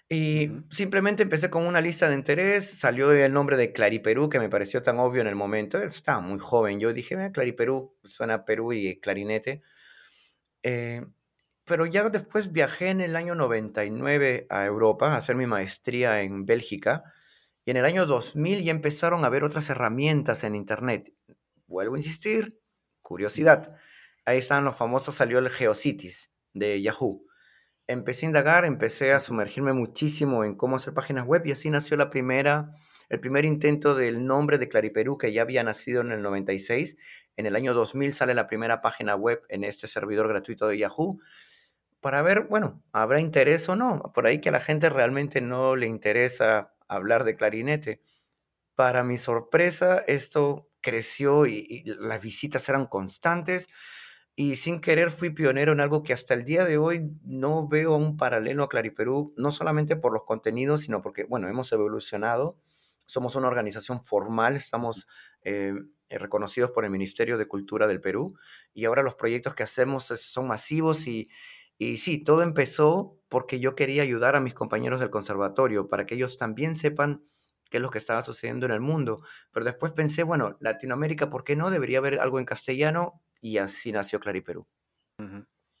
[0.09, 4.49] Y simplemente empecé con una lista de interés, salió el nombre de Clariperú, que me
[4.49, 5.81] pareció tan obvio en el momento.
[5.81, 9.63] Estaba muy joven, yo dije, Clariperú, suena Perú y clarinete.
[10.63, 11.05] Eh,
[11.65, 16.45] pero ya después viajé en el año 99 a Europa a hacer mi maestría en
[16.45, 17.03] Bélgica.
[17.65, 21.11] Y en el año 2000 ya empezaron a haber otras herramientas en Internet
[21.67, 22.59] vuelvo a insistir,
[23.01, 23.75] curiosidad.
[24.25, 27.23] Ahí están los famosos, salió el GeoCities de Yahoo.
[27.87, 31.95] Empecé a indagar, empecé a sumergirme muchísimo en cómo hacer páginas web y así nació
[31.95, 32.73] la primera,
[33.09, 36.97] el primer intento del nombre de Clariperú que ya había nacido en el 96.
[37.37, 41.19] En el año 2000 sale la primera página web en este servidor gratuito de Yahoo
[42.01, 44.11] para ver, bueno, ¿habrá interés o no?
[44.13, 48.01] Por ahí que a la gente realmente no le interesa hablar de clarinete.
[48.75, 53.67] Para mi sorpresa, esto creció y, las visitas eran constantes
[54.37, 57.93] y sin querer fui pionero en algo que hasta el día de hoy no veo
[57.97, 62.57] un paralelo a Clariperú, no solamente por los contenidos, sino porque, bueno, hemos evolucionado,
[63.05, 65.07] somos una organización formal, estamos
[65.41, 65.73] eh,
[66.09, 68.37] reconocidos por el Ministerio de Cultura del Perú
[68.73, 71.27] y ahora los proyectos que hacemos son masivos y,
[71.77, 76.15] y sí, todo empezó porque yo quería ayudar a mis compañeros del conservatorio para que
[76.15, 77.25] ellos también sepan
[77.69, 79.23] qué es lo que estaba sucediendo en el mundo.
[79.51, 81.69] Pero después pensé, bueno, Latinoamérica, ¿por qué no?
[81.69, 84.67] Debería haber algo en castellano y así nació Clariperú.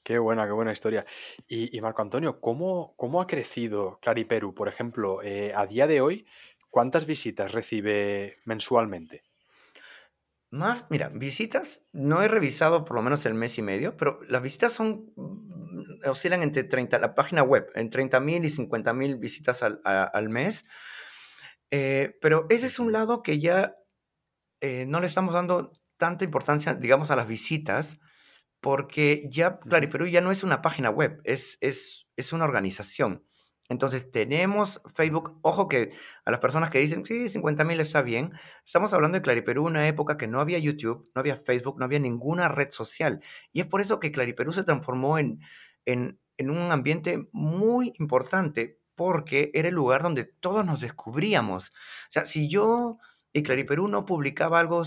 [0.03, 1.05] Qué buena, qué buena historia.
[1.47, 4.55] Y, Marco Antonio, ¿cómo, ¿cómo, ha crecido Clariperú?
[4.55, 6.25] Por ejemplo, eh, a día de hoy,
[6.69, 9.23] ¿cuántas visitas recibe mensualmente?
[10.49, 14.41] Más, mira, visitas, no he revisado por lo menos el mes y medio, pero las
[14.41, 19.81] visitas son, mm, oscilan entre 30, la página web, en 30.000 y 50.000 visitas al,
[19.83, 20.63] al mes.
[21.71, 23.75] Eh, pero ese es un lado que ya
[24.61, 27.99] eh, no le estamos dando tanta importancia, digamos, a las visitas,
[28.61, 33.25] porque ya Clariperú ya no es una página web, es, es, es una organización.
[33.69, 35.91] Entonces tenemos Facebook, ojo que
[36.25, 38.31] a las personas que dicen, sí, 50 mil está bien,
[38.65, 41.99] estamos hablando de Clariperú, una época que no había YouTube, no había Facebook, no había
[41.99, 43.21] ninguna red social.
[43.51, 45.41] Y es por eso que Clariperú se transformó en,
[45.85, 51.69] en, en un ambiente muy importante porque era el lugar donde todos nos descubríamos.
[51.69, 52.97] O sea, si yo
[53.31, 54.83] y Clariperú no publicaba algo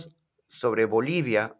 [0.48, 1.56] sobre Bolivia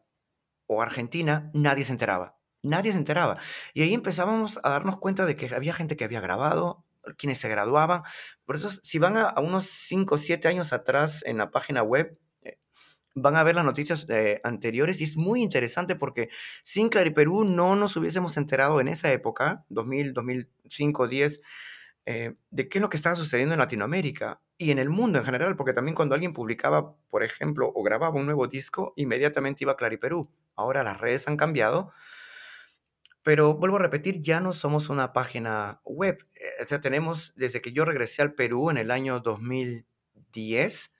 [0.67, 2.37] o Argentina, nadie se enteraba.
[2.63, 3.39] Nadie se enteraba.
[3.73, 6.85] Y ahí empezábamos a darnos cuenta de que había gente que había grabado,
[7.17, 8.03] quienes se graduaban.
[8.45, 12.19] Por eso, si van a, unos 5 o 7 años atrás en la página web,
[12.43, 12.59] eh,
[13.15, 16.31] van a ver las noticias eh, anteriores y es muy interesante porque
[16.65, 21.41] sin Clariperú no nos hubiésemos enterado en esa época, 2000, 2005, 10,
[22.07, 25.25] eh, de qué es lo que estaba sucediendo en Latinoamérica y en el mundo en
[25.25, 29.73] general, porque también cuando alguien publicaba, por ejemplo, o grababa un nuevo disco, inmediatamente iba
[29.73, 30.31] a Clariperú.
[30.57, 31.93] Ahora las redes han cambiado,
[33.23, 36.27] pero vuelvo a repetir, ya no somos una página web.
[36.35, 40.93] Eh, o sea, tenemos, desde que yo regresé al Perú en el año 2010,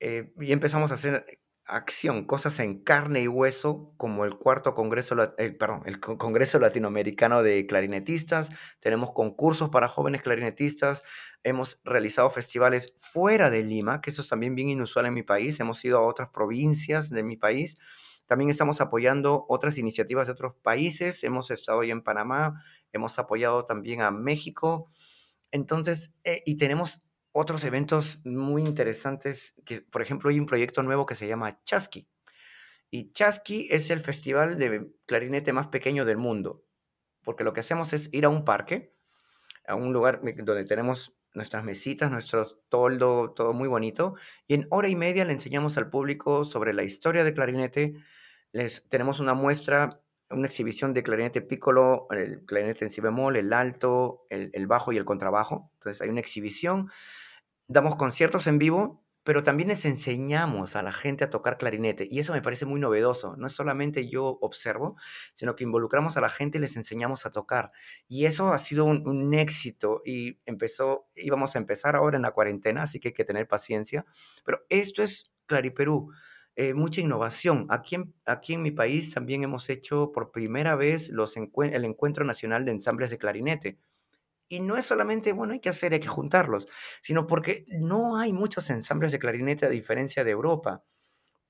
[0.00, 1.37] eh, y empezamos a hacer
[1.68, 7.42] acción, cosas en carne y hueso, como el cuarto Congreso, eh, perdón, el Congreso Latinoamericano
[7.42, 8.50] de Clarinetistas,
[8.80, 11.02] tenemos concursos para jóvenes clarinetistas,
[11.44, 15.60] hemos realizado festivales fuera de Lima, que eso es también bien inusual en mi país,
[15.60, 17.78] hemos ido a otras provincias de mi país,
[18.26, 23.66] también estamos apoyando otras iniciativas de otros países, hemos estado hoy en Panamá, hemos apoyado
[23.66, 24.90] también a México,
[25.50, 27.02] entonces, eh, y tenemos
[27.38, 32.08] otros eventos muy interesantes, que por ejemplo hay un proyecto nuevo que se llama Chasqui.
[32.90, 36.64] Y Chasqui es el festival de clarinete más pequeño del mundo,
[37.22, 38.94] porque lo que hacemos es ir a un parque,
[39.66, 44.14] a un lugar donde tenemos nuestras mesitas, nuestro toldo, todo muy bonito,
[44.46, 47.94] y en hora y media le enseñamos al público sobre la historia del clarinete,
[48.52, 53.52] Les, tenemos una muestra, una exhibición de clarinete piccolo, el clarinete en si bemol, el
[53.52, 55.70] alto, el, el bajo y el contrabajo.
[55.74, 56.90] Entonces hay una exhibición.
[57.68, 62.18] Damos conciertos en vivo pero también les enseñamos a la gente a tocar clarinete y
[62.18, 63.36] eso me parece muy novedoso.
[63.36, 64.96] No es solamente yo observo,
[65.34, 67.70] sino que involucramos a la gente y les enseñamos a tocar.
[68.08, 72.84] Y eso ha sido un, éxito y empezó, íbamos a empezar ahora en la cuarentena,
[72.84, 74.06] así que hay que tener paciencia.
[74.46, 76.10] Pero esto es Clariperú.
[76.56, 77.66] Eh, mucha innovación.
[77.68, 82.64] Aquí en, aquí en mi país también hemos hecho por primera vez el Encuentro Nacional
[82.64, 83.78] de Ensambles de Clarinete.
[84.48, 86.68] Y no es solamente, bueno, hay que hacer, hay que juntarlos,
[87.02, 90.84] sino porque no hay muchos ensambles de clarinete a diferencia de Europa.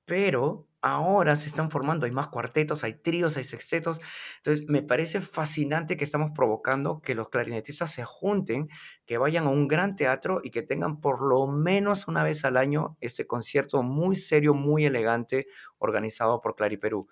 [0.06, 4.00] Pero ahora se están formando, hay más cuartetos, hay tríos, hay sextetos.
[4.38, 8.68] Entonces, me parece fascinante que estamos provocando que los clarinetistas se junten,
[9.06, 12.56] que vayan a un gran teatro y que tengan por lo menos una vez al
[12.56, 15.46] año este concierto muy serio, muy elegante,
[15.78, 17.08] organizado por Clariperú.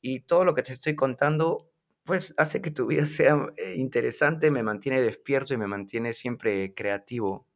[0.00, 1.70] Y todo lo que te estoy contando
[2.04, 6.74] pues hace que tu vida sea eh, interesante, me mantiene despierto y me mantiene siempre
[6.74, 7.46] creativo.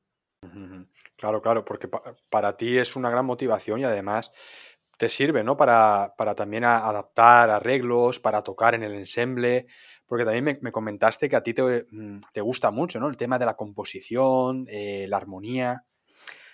[1.16, 1.88] Claro, claro, porque
[2.30, 4.30] para ti es una gran motivación y además
[4.96, 5.56] te sirve, ¿no?
[5.56, 9.66] Para, para también adaptar arreglos, para tocar en el ensemble,
[10.06, 13.08] porque también me, comentaste que a ti te, mm, te, gusta mucho, ¿no?
[13.08, 15.84] El tema de la composición, eh, la armonía.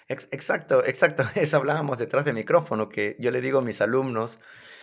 [0.08, 1.24] exacto, exacto.
[1.34, 4.38] Eso hablábamos detrás del micrófono, que yo le digo a mis alumnos,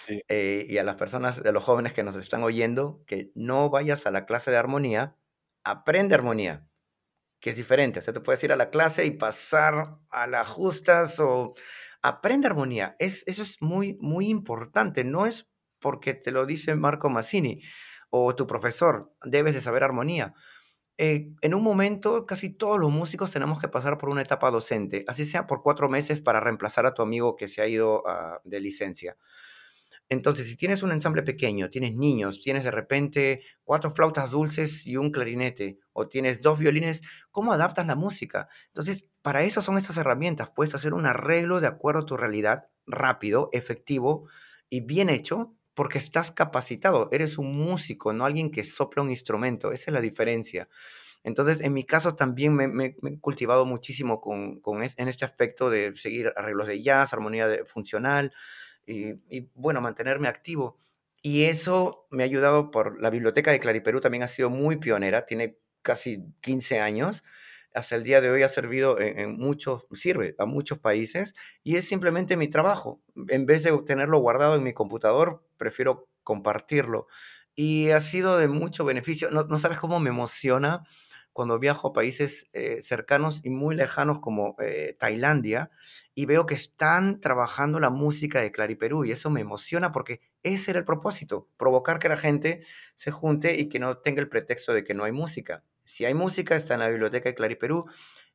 [0.08, 4.06] eh, y a las personas, a los jóvenes que nos están oyendo, que no vayas
[4.06, 5.16] a la clase de armonía,
[5.64, 6.68] aprende armonía,
[7.40, 8.00] que es diferente.
[8.00, 11.56] O sea, tú puedes ir a la clase y pasar a las justas o
[12.02, 12.96] aprende armonía.
[13.00, 15.04] Es, eso es muy, muy importante.
[15.04, 15.50] No es
[15.80, 17.62] porque te lo dice Marco Massini
[18.10, 20.36] o tu profesor, debes de saber armonía.
[20.98, 25.04] Eh, en un momento, casi todos los músicos tenemos que pasar por una etapa docente,
[25.08, 28.40] así sea por cuatro meses para reemplazar a tu amigo que se ha ido ah,
[28.44, 29.18] de licencia.
[30.12, 34.98] Entonces, si tienes un ensamble pequeño, tienes niños, tienes de repente cuatro flautas dulces y
[34.98, 37.02] un clarinete, o tienes dos violines,
[37.32, 38.50] ¿cómo adaptas la música?
[38.68, 40.52] Entonces, para eso son estas herramientas.
[40.54, 44.28] Puedes hacer un arreglo de acuerdo a tu realidad, rápido, efectivo
[44.70, 47.08] y bien hecho, porque estás capacitado.
[47.14, 49.72] Eres un músico, no alguien que sopla un instrumento.
[49.72, 50.68] Esa es la diferencia.
[51.24, 54.62] Entonces, en mi caso también me, he cultivado muchísimo con,
[54.98, 58.34] en este aspecto de seguir arreglos de jazz, armonía funcional,
[58.86, 60.78] y, bueno, mantenerme activo.
[61.22, 65.26] Y eso me ha ayudado por la biblioteca de Clariperú, también ha sido muy pionera,
[65.26, 67.24] tiene casi 15 años.
[67.74, 71.88] Hasta el día de hoy ha servido en, muchos, sirve a muchos países y es
[71.88, 73.02] simplemente mi trabajo.
[73.30, 77.08] En vez de tenerlo guardado en mi computador, prefiero compartirlo.
[77.56, 79.32] Y ha sido de mucho beneficio.
[79.32, 80.84] No, no sabes cómo me emociona
[81.34, 85.72] cuando viajo a países eh, cercanos y muy lejanos como eh, Tailandia
[86.14, 90.72] y veo que están trabajando la música de Clariperú y eso me emociona porque ese
[90.72, 92.66] era el propósito, provocar que la gente
[92.96, 95.64] se junte y que no tenga el pretexto de que no hay música.
[95.86, 97.86] Si hay música, está en la biblioteca de Clariperú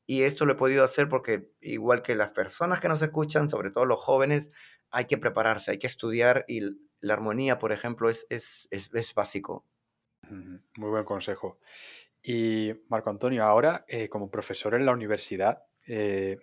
[0.07, 3.71] y esto lo he podido hacer porque igual que las personas que nos escuchan, sobre
[3.71, 4.51] todo los jóvenes,
[4.91, 6.61] hay que prepararse, hay que estudiar y
[7.01, 9.67] la armonía, por ejemplo, es, es, es, es básico.
[10.31, 11.59] Muy buen consejo.
[12.29, 16.39] Y Marco Antonio, ahora eh, como profesor en la universidad, eh,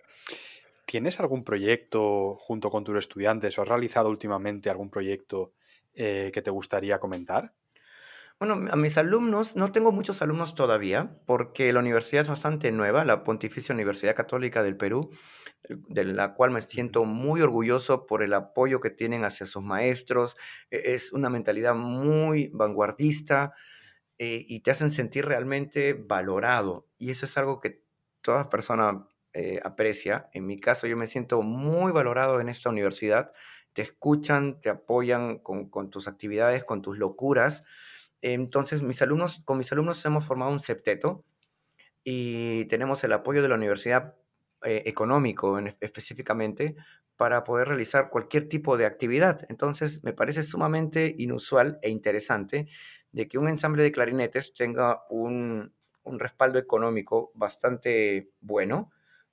[0.86, 5.52] ¿tienes algún proyecto junto con tus estudiantes o has realizado últimamente algún proyecto
[5.92, 7.52] eh, que te gustaría comentar?
[8.38, 13.04] Bueno, a mis alumnos, no tengo muchos alumnos todavía, porque la universidad es bastante nueva,
[13.04, 15.10] la Pontificia Universidad Católica del Perú,
[15.68, 20.34] de la cual me siento muy orgulloso por el apoyo que tienen hacia sus maestros.
[20.70, 23.52] E-, es una mentalidad muy vanguardista,
[24.18, 26.88] eh, y te hacen sentir realmente valorado.
[26.98, 27.82] Y eso es algo que
[28.22, 30.28] toda persona eh, aprecia.
[30.32, 33.32] En mi caso, yo me siento muy valorado en esta universidad.
[33.72, 37.64] Te escuchan, te apoyan con, con tus actividades, con tus locuras.
[38.22, 41.24] Entonces, mis alumnos, con mis alumnos hemos formado un septeto
[42.04, 44.16] y tenemos el apoyo de la universidad
[44.62, 46.76] eh, económico específicamente
[47.16, 49.46] para poder realizar cualquier tipo de actividad.
[49.48, 52.68] Entonces, me parece sumamente inusual e interesante
[53.14, 55.72] de que un ensamble de clarinetes tenga un,
[56.04, 58.90] respaldo económico bastante bueno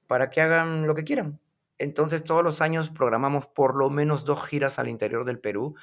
[0.08, 1.40] para que hagan lo que quieran.
[1.80, 5.76] Entonces todos los años programamos por lo menos dos giras al interior del Perú,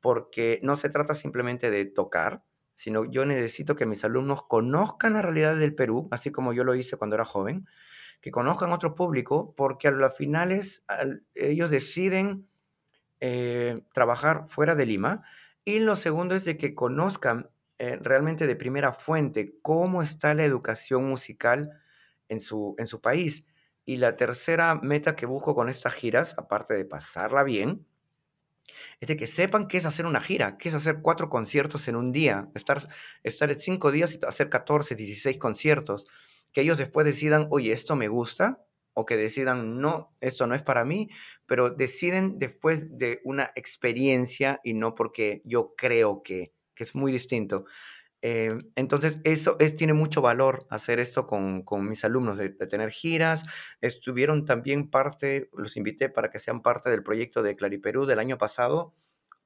[0.00, 2.44] porque no se trata simplemente de tocar,
[2.76, 6.76] sino yo necesito que mis alumnos conozcan la realidad del Perú, así como yo lo
[6.76, 7.66] hice cuando era joven,
[8.20, 10.84] que conozcan otro público, porque a las finales
[11.34, 12.48] ellos deciden
[13.18, 15.24] eh, trabajar fuera de Lima
[15.64, 20.44] y lo segundo es de que conozcan eh, realmente de primera fuente cómo está la
[20.44, 21.70] educación musical
[22.28, 23.44] en su, en su país.
[23.84, 27.86] Y la tercera meta que busco con estas giras, aparte de pasarla bien,
[29.00, 31.96] es de que sepan qué es hacer una gira, qué es hacer cuatro conciertos en
[31.96, 32.86] un día, estar,
[33.22, 36.06] estar cinco días y hacer 14, 16 conciertos,
[36.52, 38.62] que ellos después decidan, oye, esto me gusta,
[38.94, 41.08] o que decidan, no, esto no es para mí,
[41.46, 47.12] pero deciden después de una experiencia y no porque yo creo que, que es muy
[47.12, 47.64] distinto.
[48.22, 52.90] Eh, entonces, eso es, tiene mucho valor hacer esto con, con mis alumnos, de, tener
[52.90, 53.44] giras.
[53.80, 58.36] Estuvieron también parte, los invité para que sean parte del proyecto de Clariperú del año
[58.38, 58.94] pasado.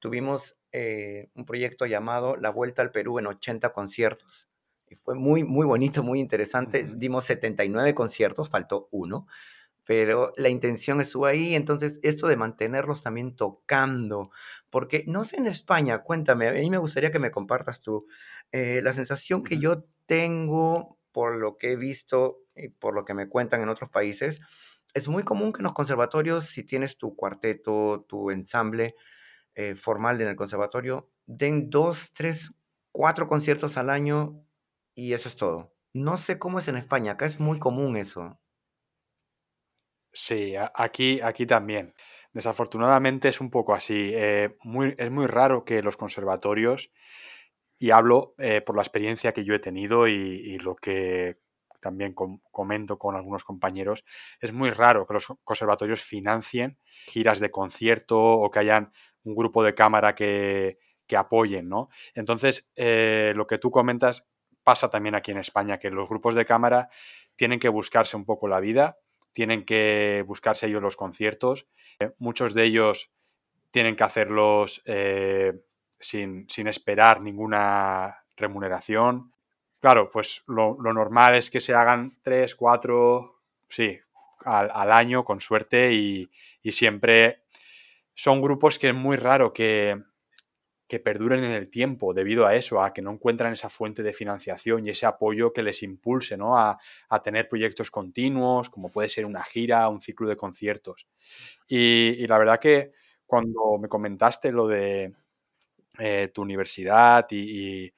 [0.00, 4.48] Tuvimos eh, un proyecto llamado La Vuelta al Perú en 80 conciertos.
[4.94, 6.88] Y fue muy, muy bonito, muy interesante.
[6.94, 9.26] Dimos 79 conciertos, faltó uno
[9.84, 14.30] pero la intención estuvo ahí, entonces esto de mantenerlos también tocando,
[14.70, 18.06] porque no sé en España, cuéntame, a mí me gustaría que me compartas tú,
[18.50, 23.12] eh, la sensación que yo tengo por lo que he visto y por lo que
[23.12, 24.40] me cuentan en otros países,
[24.94, 28.94] es muy común que en los conservatorios, si tienes tu cuarteto, tu ensamble
[29.54, 32.52] eh, formal en el conservatorio, den dos, tres,
[32.90, 34.44] cuatro conciertos al año
[34.94, 35.74] y eso es todo.
[35.92, 38.40] No sé cómo es en España, acá es muy común eso.
[40.12, 41.94] Sí, aquí, aquí también.
[42.32, 44.10] Desafortunadamente es un poco así.
[44.14, 46.92] Eh, muy, es muy raro que los conservatorios,
[47.78, 51.38] y hablo eh, por la experiencia que yo he tenido y, lo que
[51.80, 52.14] también
[52.50, 54.04] comento con algunos compañeros,
[54.40, 58.92] es muy raro que los conservatorios financien giras de concierto o que hayan
[59.24, 61.90] un grupo de cámara que, que apoyen, ¿no?
[62.14, 64.26] Entonces, eh, lo que tú comentas
[64.64, 66.88] pasa también aquí en España, que los grupos de cámara
[67.36, 68.98] tienen que buscarse un poco la vida
[69.34, 71.66] tienen que buscarse ellos los conciertos.
[71.98, 73.10] Eh, muchos de ellos
[73.70, 75.60] tienen que hacerlos eh,
[75.98, 79.32] sin, esperar ninguna remuneración.
[79.80, 83.98] Claro, pues lo, normal es que se hagan tres, cuatro, sí,
[84.44, 86.30] al, año con suerte y,
[86.62, 87.42] y, siempre
[88.14, 90.00] son grupos que es muy raro que,
[90.86, 94.12] que perduren en el tiempo debido a eso, a que no encuentran esa fuente de
[94.12, 96.58] financiación y ese apoyo que les impulse ¿no?
[96.58, 96.78] a,
[97.22, 101.06] tener proyectos continuos, como puede ser una gira, un ciclo de conciertos.
[101.66, 102.92] Y, la verdad que
[103.26, 105.14] cuando me comentaste lo de
[105.98, 107.92] eh, tu universidad y,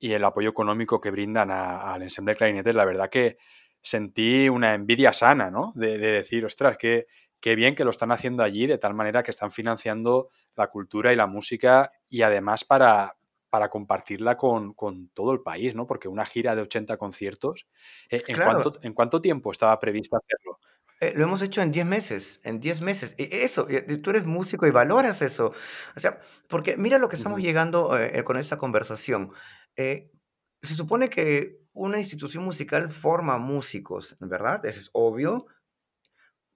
[0.00, 3.38] el apoyo económico que brindan al ensemble de clarinetes, la verdad que
[3.80, 5.72] sentí una envidia sana, ¿no?
[5.74, 7.06] De, de decir, ostras, qué,
[7.40, 11.12] qué bien que lo están haciendo allí, de tal manera que están financiando la cultura
[11.12, 13.16] y la música y además para,
[13.54, 14.74] para compartirla con,
[15.14, 15.86] todo el país, ¿no?
[15.86, 17.68] Porque una gira de 80 conciertos,
[18.10, 20.58] eh, ¿en, cuánto, ¿en cuánto tiempo estaba previsto hacerlo?
[21.00, 23.14] Eh, lo hemos hecho en 10 meses, en 10 meses.
[23.16, 23.68] E, eso,
[24.02, 25.52] tú eres músico y valoras eso.
[25.96, 29.30] O sea, porque mira lo que estamos llegando eh, con esta conversación.
[29.76, 34.64] se supone que una institución musical forma músicos, ¿verdad?
[34.66, 35.46] Eso es obvio.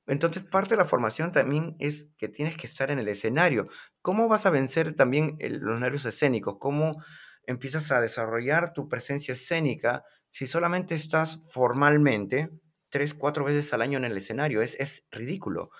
[0.08, 3.68] Entonces, parte de la formación también es que tienes que estar en el escenario.
[4.02, 6.56] ¿Cómo vas a vencer también los nervios escénicos?
[6.58, 7.02] ¿Cómo
[7.46, 12.50] empiezas a desarrollar tu presencia escénica si solamente estás formalmente
[12.88, 14.62] tres, cuatro veces al año en el escenario?
[14.62, 15.70] Es, es ridículo.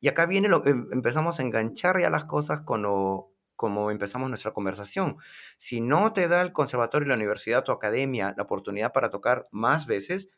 [0.00, 2.84] Y acá viene lo que em, empezamos a enganchar ya las cosas con
[3.56, 5.16] como empezamos nuestra conversación.
[5.58, 9.86] Si no te da el conservatorio, la universidad, tu academia, la oportunidad para tocar más
[9.86, 10.28] veces,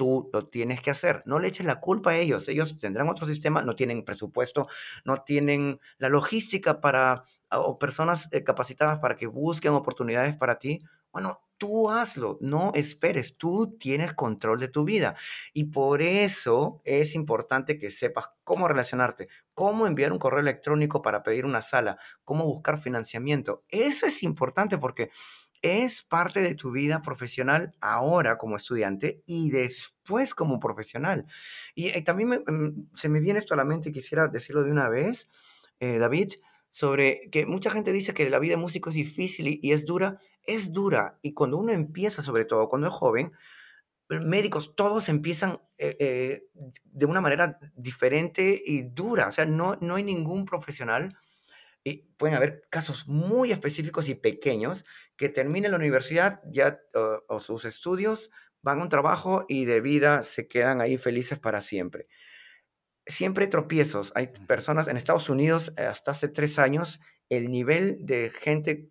[0.00, 1.22] tú lo tienes que hacer.
[1.26, 2.48] No le eches la culpa a ellos.
[2.48, 4.66] Ellos tendrán otro sistema, no tienen presupuesto,
[5.04, 10.78] no tienen la logística para, o personas eh, capacitadas para que busquen oportunidades para ti.
[11.12, 15.16] Bueno, tú hazlo, no esperes, tú tienes control de tu vida.
[15.52, 21.22] Y por eso es importante que sepas cómo relacionarte, cómo enviar un correo electrónico para
[21.22, 23.64] pedir una sala, cómo buscar financiamiento.
[23.68, 25.10] Eso es importante porque
[25.62, 31.26] es parte de tu vida profesional ahora como estudiante y después como profesional.
[31.74, 34.88] Y, también mm, se me viene esto a la mente y quisiera decirlo de una
[34.88, 35.28] vez,
[35.80, 36.32] eh, David,
[36.70, 40.18] sobre que mucha gente dice que la vida de músico es difícil y, es dura.
[40.42, 41.18] Es dura.
[41.22, 43.32] Y cuando uno empieza, sobre todo cuando es joven,
[44.08, 46.44] eh, médicos, todos empiezan eh,
[46.84, 49.28] de una manera diferente y dura.
[49.28, 51.16] O sea, no, no hay ningún profesional
[51.84, 54.84] y pueden haber casos muy específicos y pequeños
[55.16, 56.80] que terminen la universidad ya
[57.28, 58.30] o, sus estudios,
[58.62, 62.06] van a un trabajo y de vida se quedan ahí felices para siempre.
[63.06, 64.12] Siempre hay tropiezos.
[64.14, 67.00] Hay personas en Estados Unidos, hasta hace tres años,
[67.30, 68.90] el nivel de gente,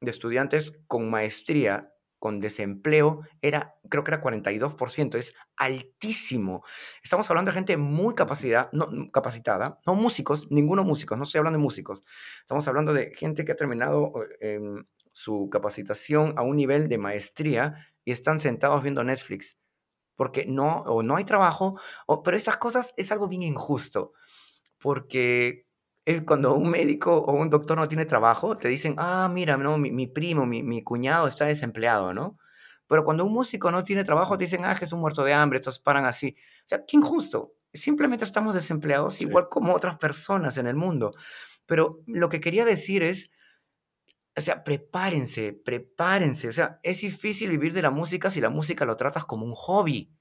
[0.00, 6.64] de estudiantes con maestría con desempleo era, creo que era 42%, es altísimo.
[7.02, 11.38] Estamos hablando de gente muy capacidad, no, mm, capacitada, no músicos, ninguno músicos, no estoy
[11.38, 12.02] hablando de músicos.
[12.40, 14.60] Estamos hablando de gente que ha terminado eh,
[15.12, 19.56] su capacitación a un nivel de maestría y están sentados viendo Netflix,
[20.14, 24.12] porque no, o no hay trabajo, o, pero esas cosas es algo bien injusto,
[24.78, 25.65] porque
[26.06, 29.76] es cuando un médico o un doctor no tiene trabajo, te dicen, ah, mira, no,
[29.76, 32.38] mi, mi primo, mi, mi cuñado está desempleado, ¿no?
[32.86, 35.34] Pero cuando un músico no tiene trabajo, te dicen, ah, que es un muerto de
[35.34, 36.36] hambre, estos paran así.
[36.64, 37.54] O sea, qué injusto.
[37.74, 41.12] Simplemente estamos desempleados igual como otras personas en el mundo.
[41.66, 43.28] Pero lo que quería decir es,
[44.36, 46.48] o sea, prepárense, prepárense.
[46.48, 49.54] O sea, es difícil vivir de la música si la música lo tratas como un
[49.54, 50.15] hobby.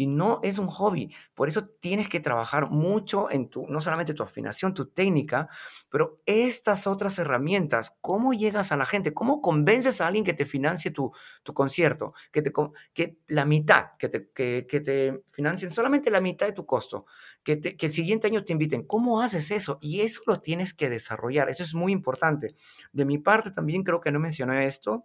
[0.00, 1.14] Y no es un hobby.
[1.34, 5.50] Por eso tienes que trabajar mucho en tu, no solamente tu afinación, tu técnica,
[5.90, 7.92] pero estas otras herramientas.
[8.00, 9.12] ¿Cómo llegas a la gente?
[9.12, 12.14] ¿Cómo convences a alguien que te financie tu, tu concierto?
[12.32, 12.50] Que, te,
[12.94, 17.04] que la mitad, que te, que, que te financien solamente la mitad de tu costo.
[17.42, 18.86] Que, que el siguiente año te inviten.
[18.86, 19.76] ¿Cómo haces eso?
[19.82, 21.50] Y eso lo tienes que desarrollar.
[21.50, 22.56] Eso es muy importante.
[22.94, 25.04] De mi parte también creo que no mencioné esto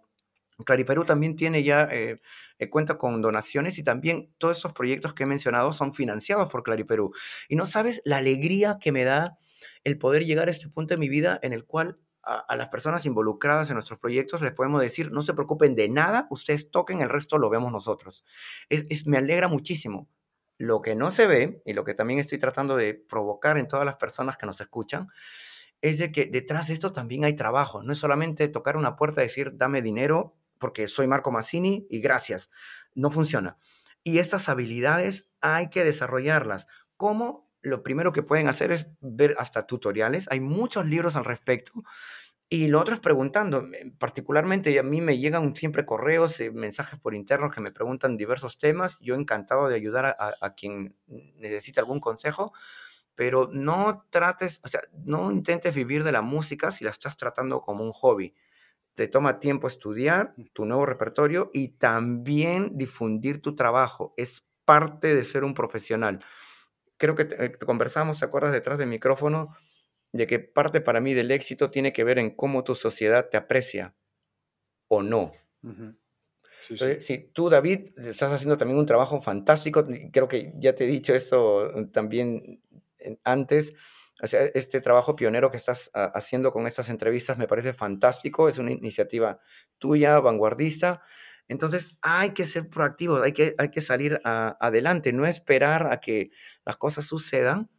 [0.64, 2.20] Clariperú también tiene ya, eh,
[2.58, 6.62] eh, cuenta con donaciones y también todos esos proyectos que he mencionado son financiados por
[6.62, 7.12] Clariperú.
[7.48, 9.38] Y no sabes la alegría que me da
[9.84, 13.06] el poder llegar a este punto de mi vida en el cual a, las personas
[13.06, 17.08] involucradas en nuestros proyectos les podemos decir, no se preocupen de nada, ustedes toquen, el
[17.08, 18.24] resto lo vemos nosotros.
[18.68, 20.08] Es, me alegra muchísimo.
[20.58, 23.84] Lo que no se ve y lo que también estoy tratando de provocar en todas
[23.84, 25.08] las personas que nos escuchan
[25.82, 27.82] es de que detrás de esto también hay trabajo.
[27.82, 32.00] No es solamente tocar una puerta y decir, dame dinero porque soy Marco Massini y
[32.00, 32.50] gracias.
[32.94, 33.58] No funciona.
[34.02, 36.66] Y estas habilidades hay que desarrollarlas.
[36.96, 37.44] ¿Cómo?
[37.60, 40.28] Lo primero que pueden hacer es ver hasta tutoriales.
[40.30, 41.72] Hay muchos libros al respecto.
[42.48, 43.68] Y lo otro es preguntando.
[43.98, 48.58] Particularmente a mí me llegan siempre correos, eh, mensajes por interno que me preguntan diversos
[48.58, 49.00] temas.
[49.00, 52.52] Yo encantado de ayudar a, a quien necesite algún consejo
[53.16, 57.62] pero no trates, o sea, no intentes vivir de la música si la estás tratando
[57.62, 58.34] como un hobby
[58.96, 64.14] te toma tiempo estudiar tu nuevo repertorio y también difundir tu trabajo.
[64.16, 66.24] Es parte de ser un profesional.
[66.96, 69.54] Creo que eh, conversamos, ¿te acuerdas detrás del micrófono?
[70.12, 73.36] De que parte para mí del éxito tiene que ver en cómo tu sociedad te
[73.36, 73.94] aprecia
[74.88, 75.32] o no.
[76.70, 80.86] Entonces, si tú, David, estás haciendo también un trabajo fantástico, creo que ya te he
[80.86, 82.62] dicho esto también
[83.24, 87.72] antes, o sea, este trabajo pionero que estás ah, haciendo con estas entrevistas me parece
[87.72, 89.40] fantástico, es una iniciativa
[89.78, 91.02] tuya, vanguardista.
[91.48, 96.30] Entonces hay que ser proactivos, hay que, hay que salir adelante, no esperar a que
[96.64, 97.70] las cosas sucedan.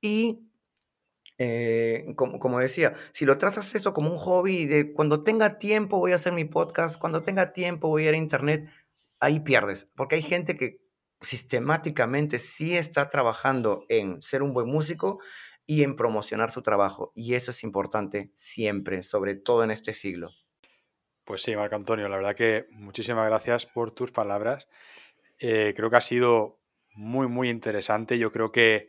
[0.00, 0.40] Y
[1.38, 5.98] eh, como, como, decía, si lo tratas eso como un hobby, de cuando tenga tiempo
[5.98, 8.70] voy a hacer mi podcast, cuando tenga tiempo voy a ir a internet,
[9.20, 10.80] ahí pierdes, porque hay gente que
[11.20, 15.20] sistemáticamente sí está trabajando en ser un buen músico,
[15.70, 17.12] y en promocionar su trabajo.
[17.14, 20.32] Y eso es importante siempre, sobre todo en este siglo.
[21.22, 24.66] Pues sí, Marco Antonio, la verdad que muchísimas gracias por tus palabras.
[25.38, 26.58] Eh, creo que ha sido
[26.96, 28.18] muy, muy interesante.
[28.18, 28.88] Yo creo que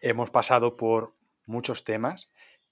[0.00, 1.12] hemos pasado por
[1.44, 2.30] muchos temas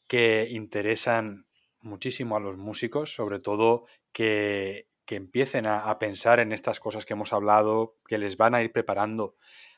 [0.09, 1.47] que interesan
[1.83, 7.13] muchísimo a los músicos, sobre todo que, empiecen a, a, pensar en estas cosas que
[7.13, 9.37] hemos hablado, que les van a ir preparando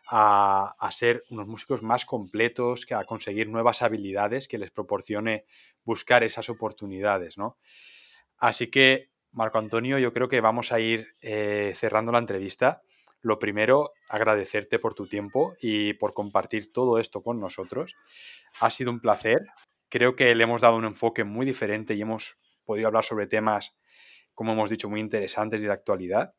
[0.08, 5.44] a, ser unos músicos más completos, a conseguir nuevas habilidades que les proporcione
[5.84, 7.58] buscar esas oportunidades, ¿no?
[8.38, 12.82] Así que, Marco Antonio, yo creo que vamos a ir eh, cerrando la entrevista.
[13.20, 17.94] Lo primero, agradecerte por tu tiempo y por compartir todo esto con nosotros.
[18.60, 19.46] Ha sido un placer.
[19.88, 23.76] Creo que le hemos dado un enfoque muy diferente y hemos podido hablar sobre temas,
[24.34, 26.34] como hemos dicho, muy interesantes y de actualidad.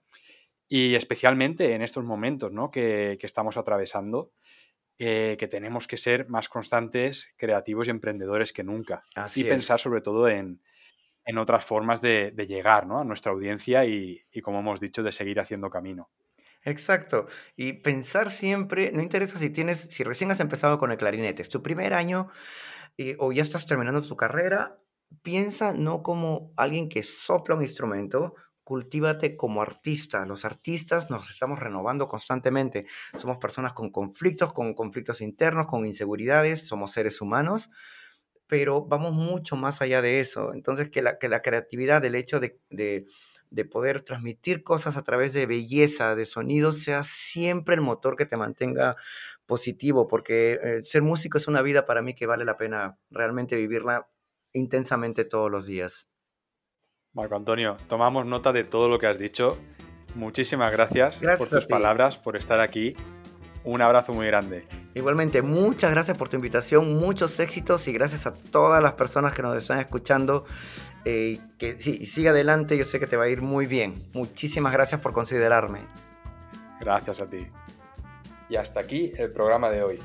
[0.68, 2.72] Y especialmente en estos momentos ¿no?
[2.72, 4.32] que, estamos atravesando,
[5.00, 9.04] eh, que tenemos que ser más constantes, creativos y emprendedores que nunca.
[9.36, 10.62] y pensar sobre todo en,
[11.38, 16.10] otras formas de, llegar a nuestra audiencia y, como hemos dicho, de seguir haciendo camino.
[16.64, 17.28] Exacto.
[17.56, 21.50] Y pensar siempre, no interesa si tienes, si recién has empezado con el clarinete, es
[21.50, 22.30] tu primer año
[22.98, 24.80] eh, o ya estás terminando tu carrera,
[25.22, 28.36] piensa no como alguien que sopla un instrumento,
[28.68, 30.26] cultívate como artista.
[30.26, 32.86] Los artistas nos estamos renovando constantemente.
[33.16, 37.70] Somos personas con conflictos, con conflictos internos, con inseguridades, somos seres humanos,
[38.46, 40.54] pero vamos mucho más allá de eso.
[40.54, 45.32] Entonces, que la, que la creatividad, el hecho de, de, poder transmitir cosas a través
[45.32, 48.98] de belleza, de sonidos, sea siempre el motor que te mantenga
[49.46, 53.56] positivo, porque eh, ser músico es una vida para mí que vale la pena realmente
[53.56, 54.10] vivirla
[54.52, 56.10] intensamente todos los días.
[57.18, 59.58] Marco Antonio, tomamos nota de todo lo que has dicho.
[60.14, 62.96] Muchísimas gracias, por tus palabras, por estar aquí.
[63.64, 64.68] Un abrazo muy grande.
[64.94, 69.42] Igualmente, muchas gracias por tu invitación, muchos éxitos y gracias a todas las personas que
[69.42, 70.46] nos están escuchando.
[71.06, 73.96] Eh, que sí, sigue adelante, yo sé que te va a ir muy bien.
[74.14, 75.88] Muchísimas gracias por considerarme.
[76.80, 77.48] Gracias a ti.
[78.48, 80.00] Y hasta aquí el programa de hoy.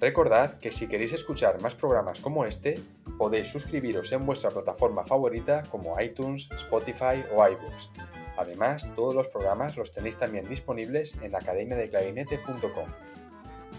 [0.00, 2.74] Recordad que si queréis escuchar más programas como este,
[3.18, 7.90] podéis suscribiros en vuestra plataforma favorita como iTunes, Spotify o iBooks.
[8.36, 12.86] Además, todos los programas los tenéis también disponibles en academiadeclarinete.com.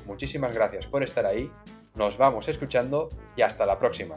[0.05, 1.49] Muchísimas gracias por estar ahí,
[1.95, 3.07] nos vamos escuchando
[3.37, 4.15] y hasta la próxima.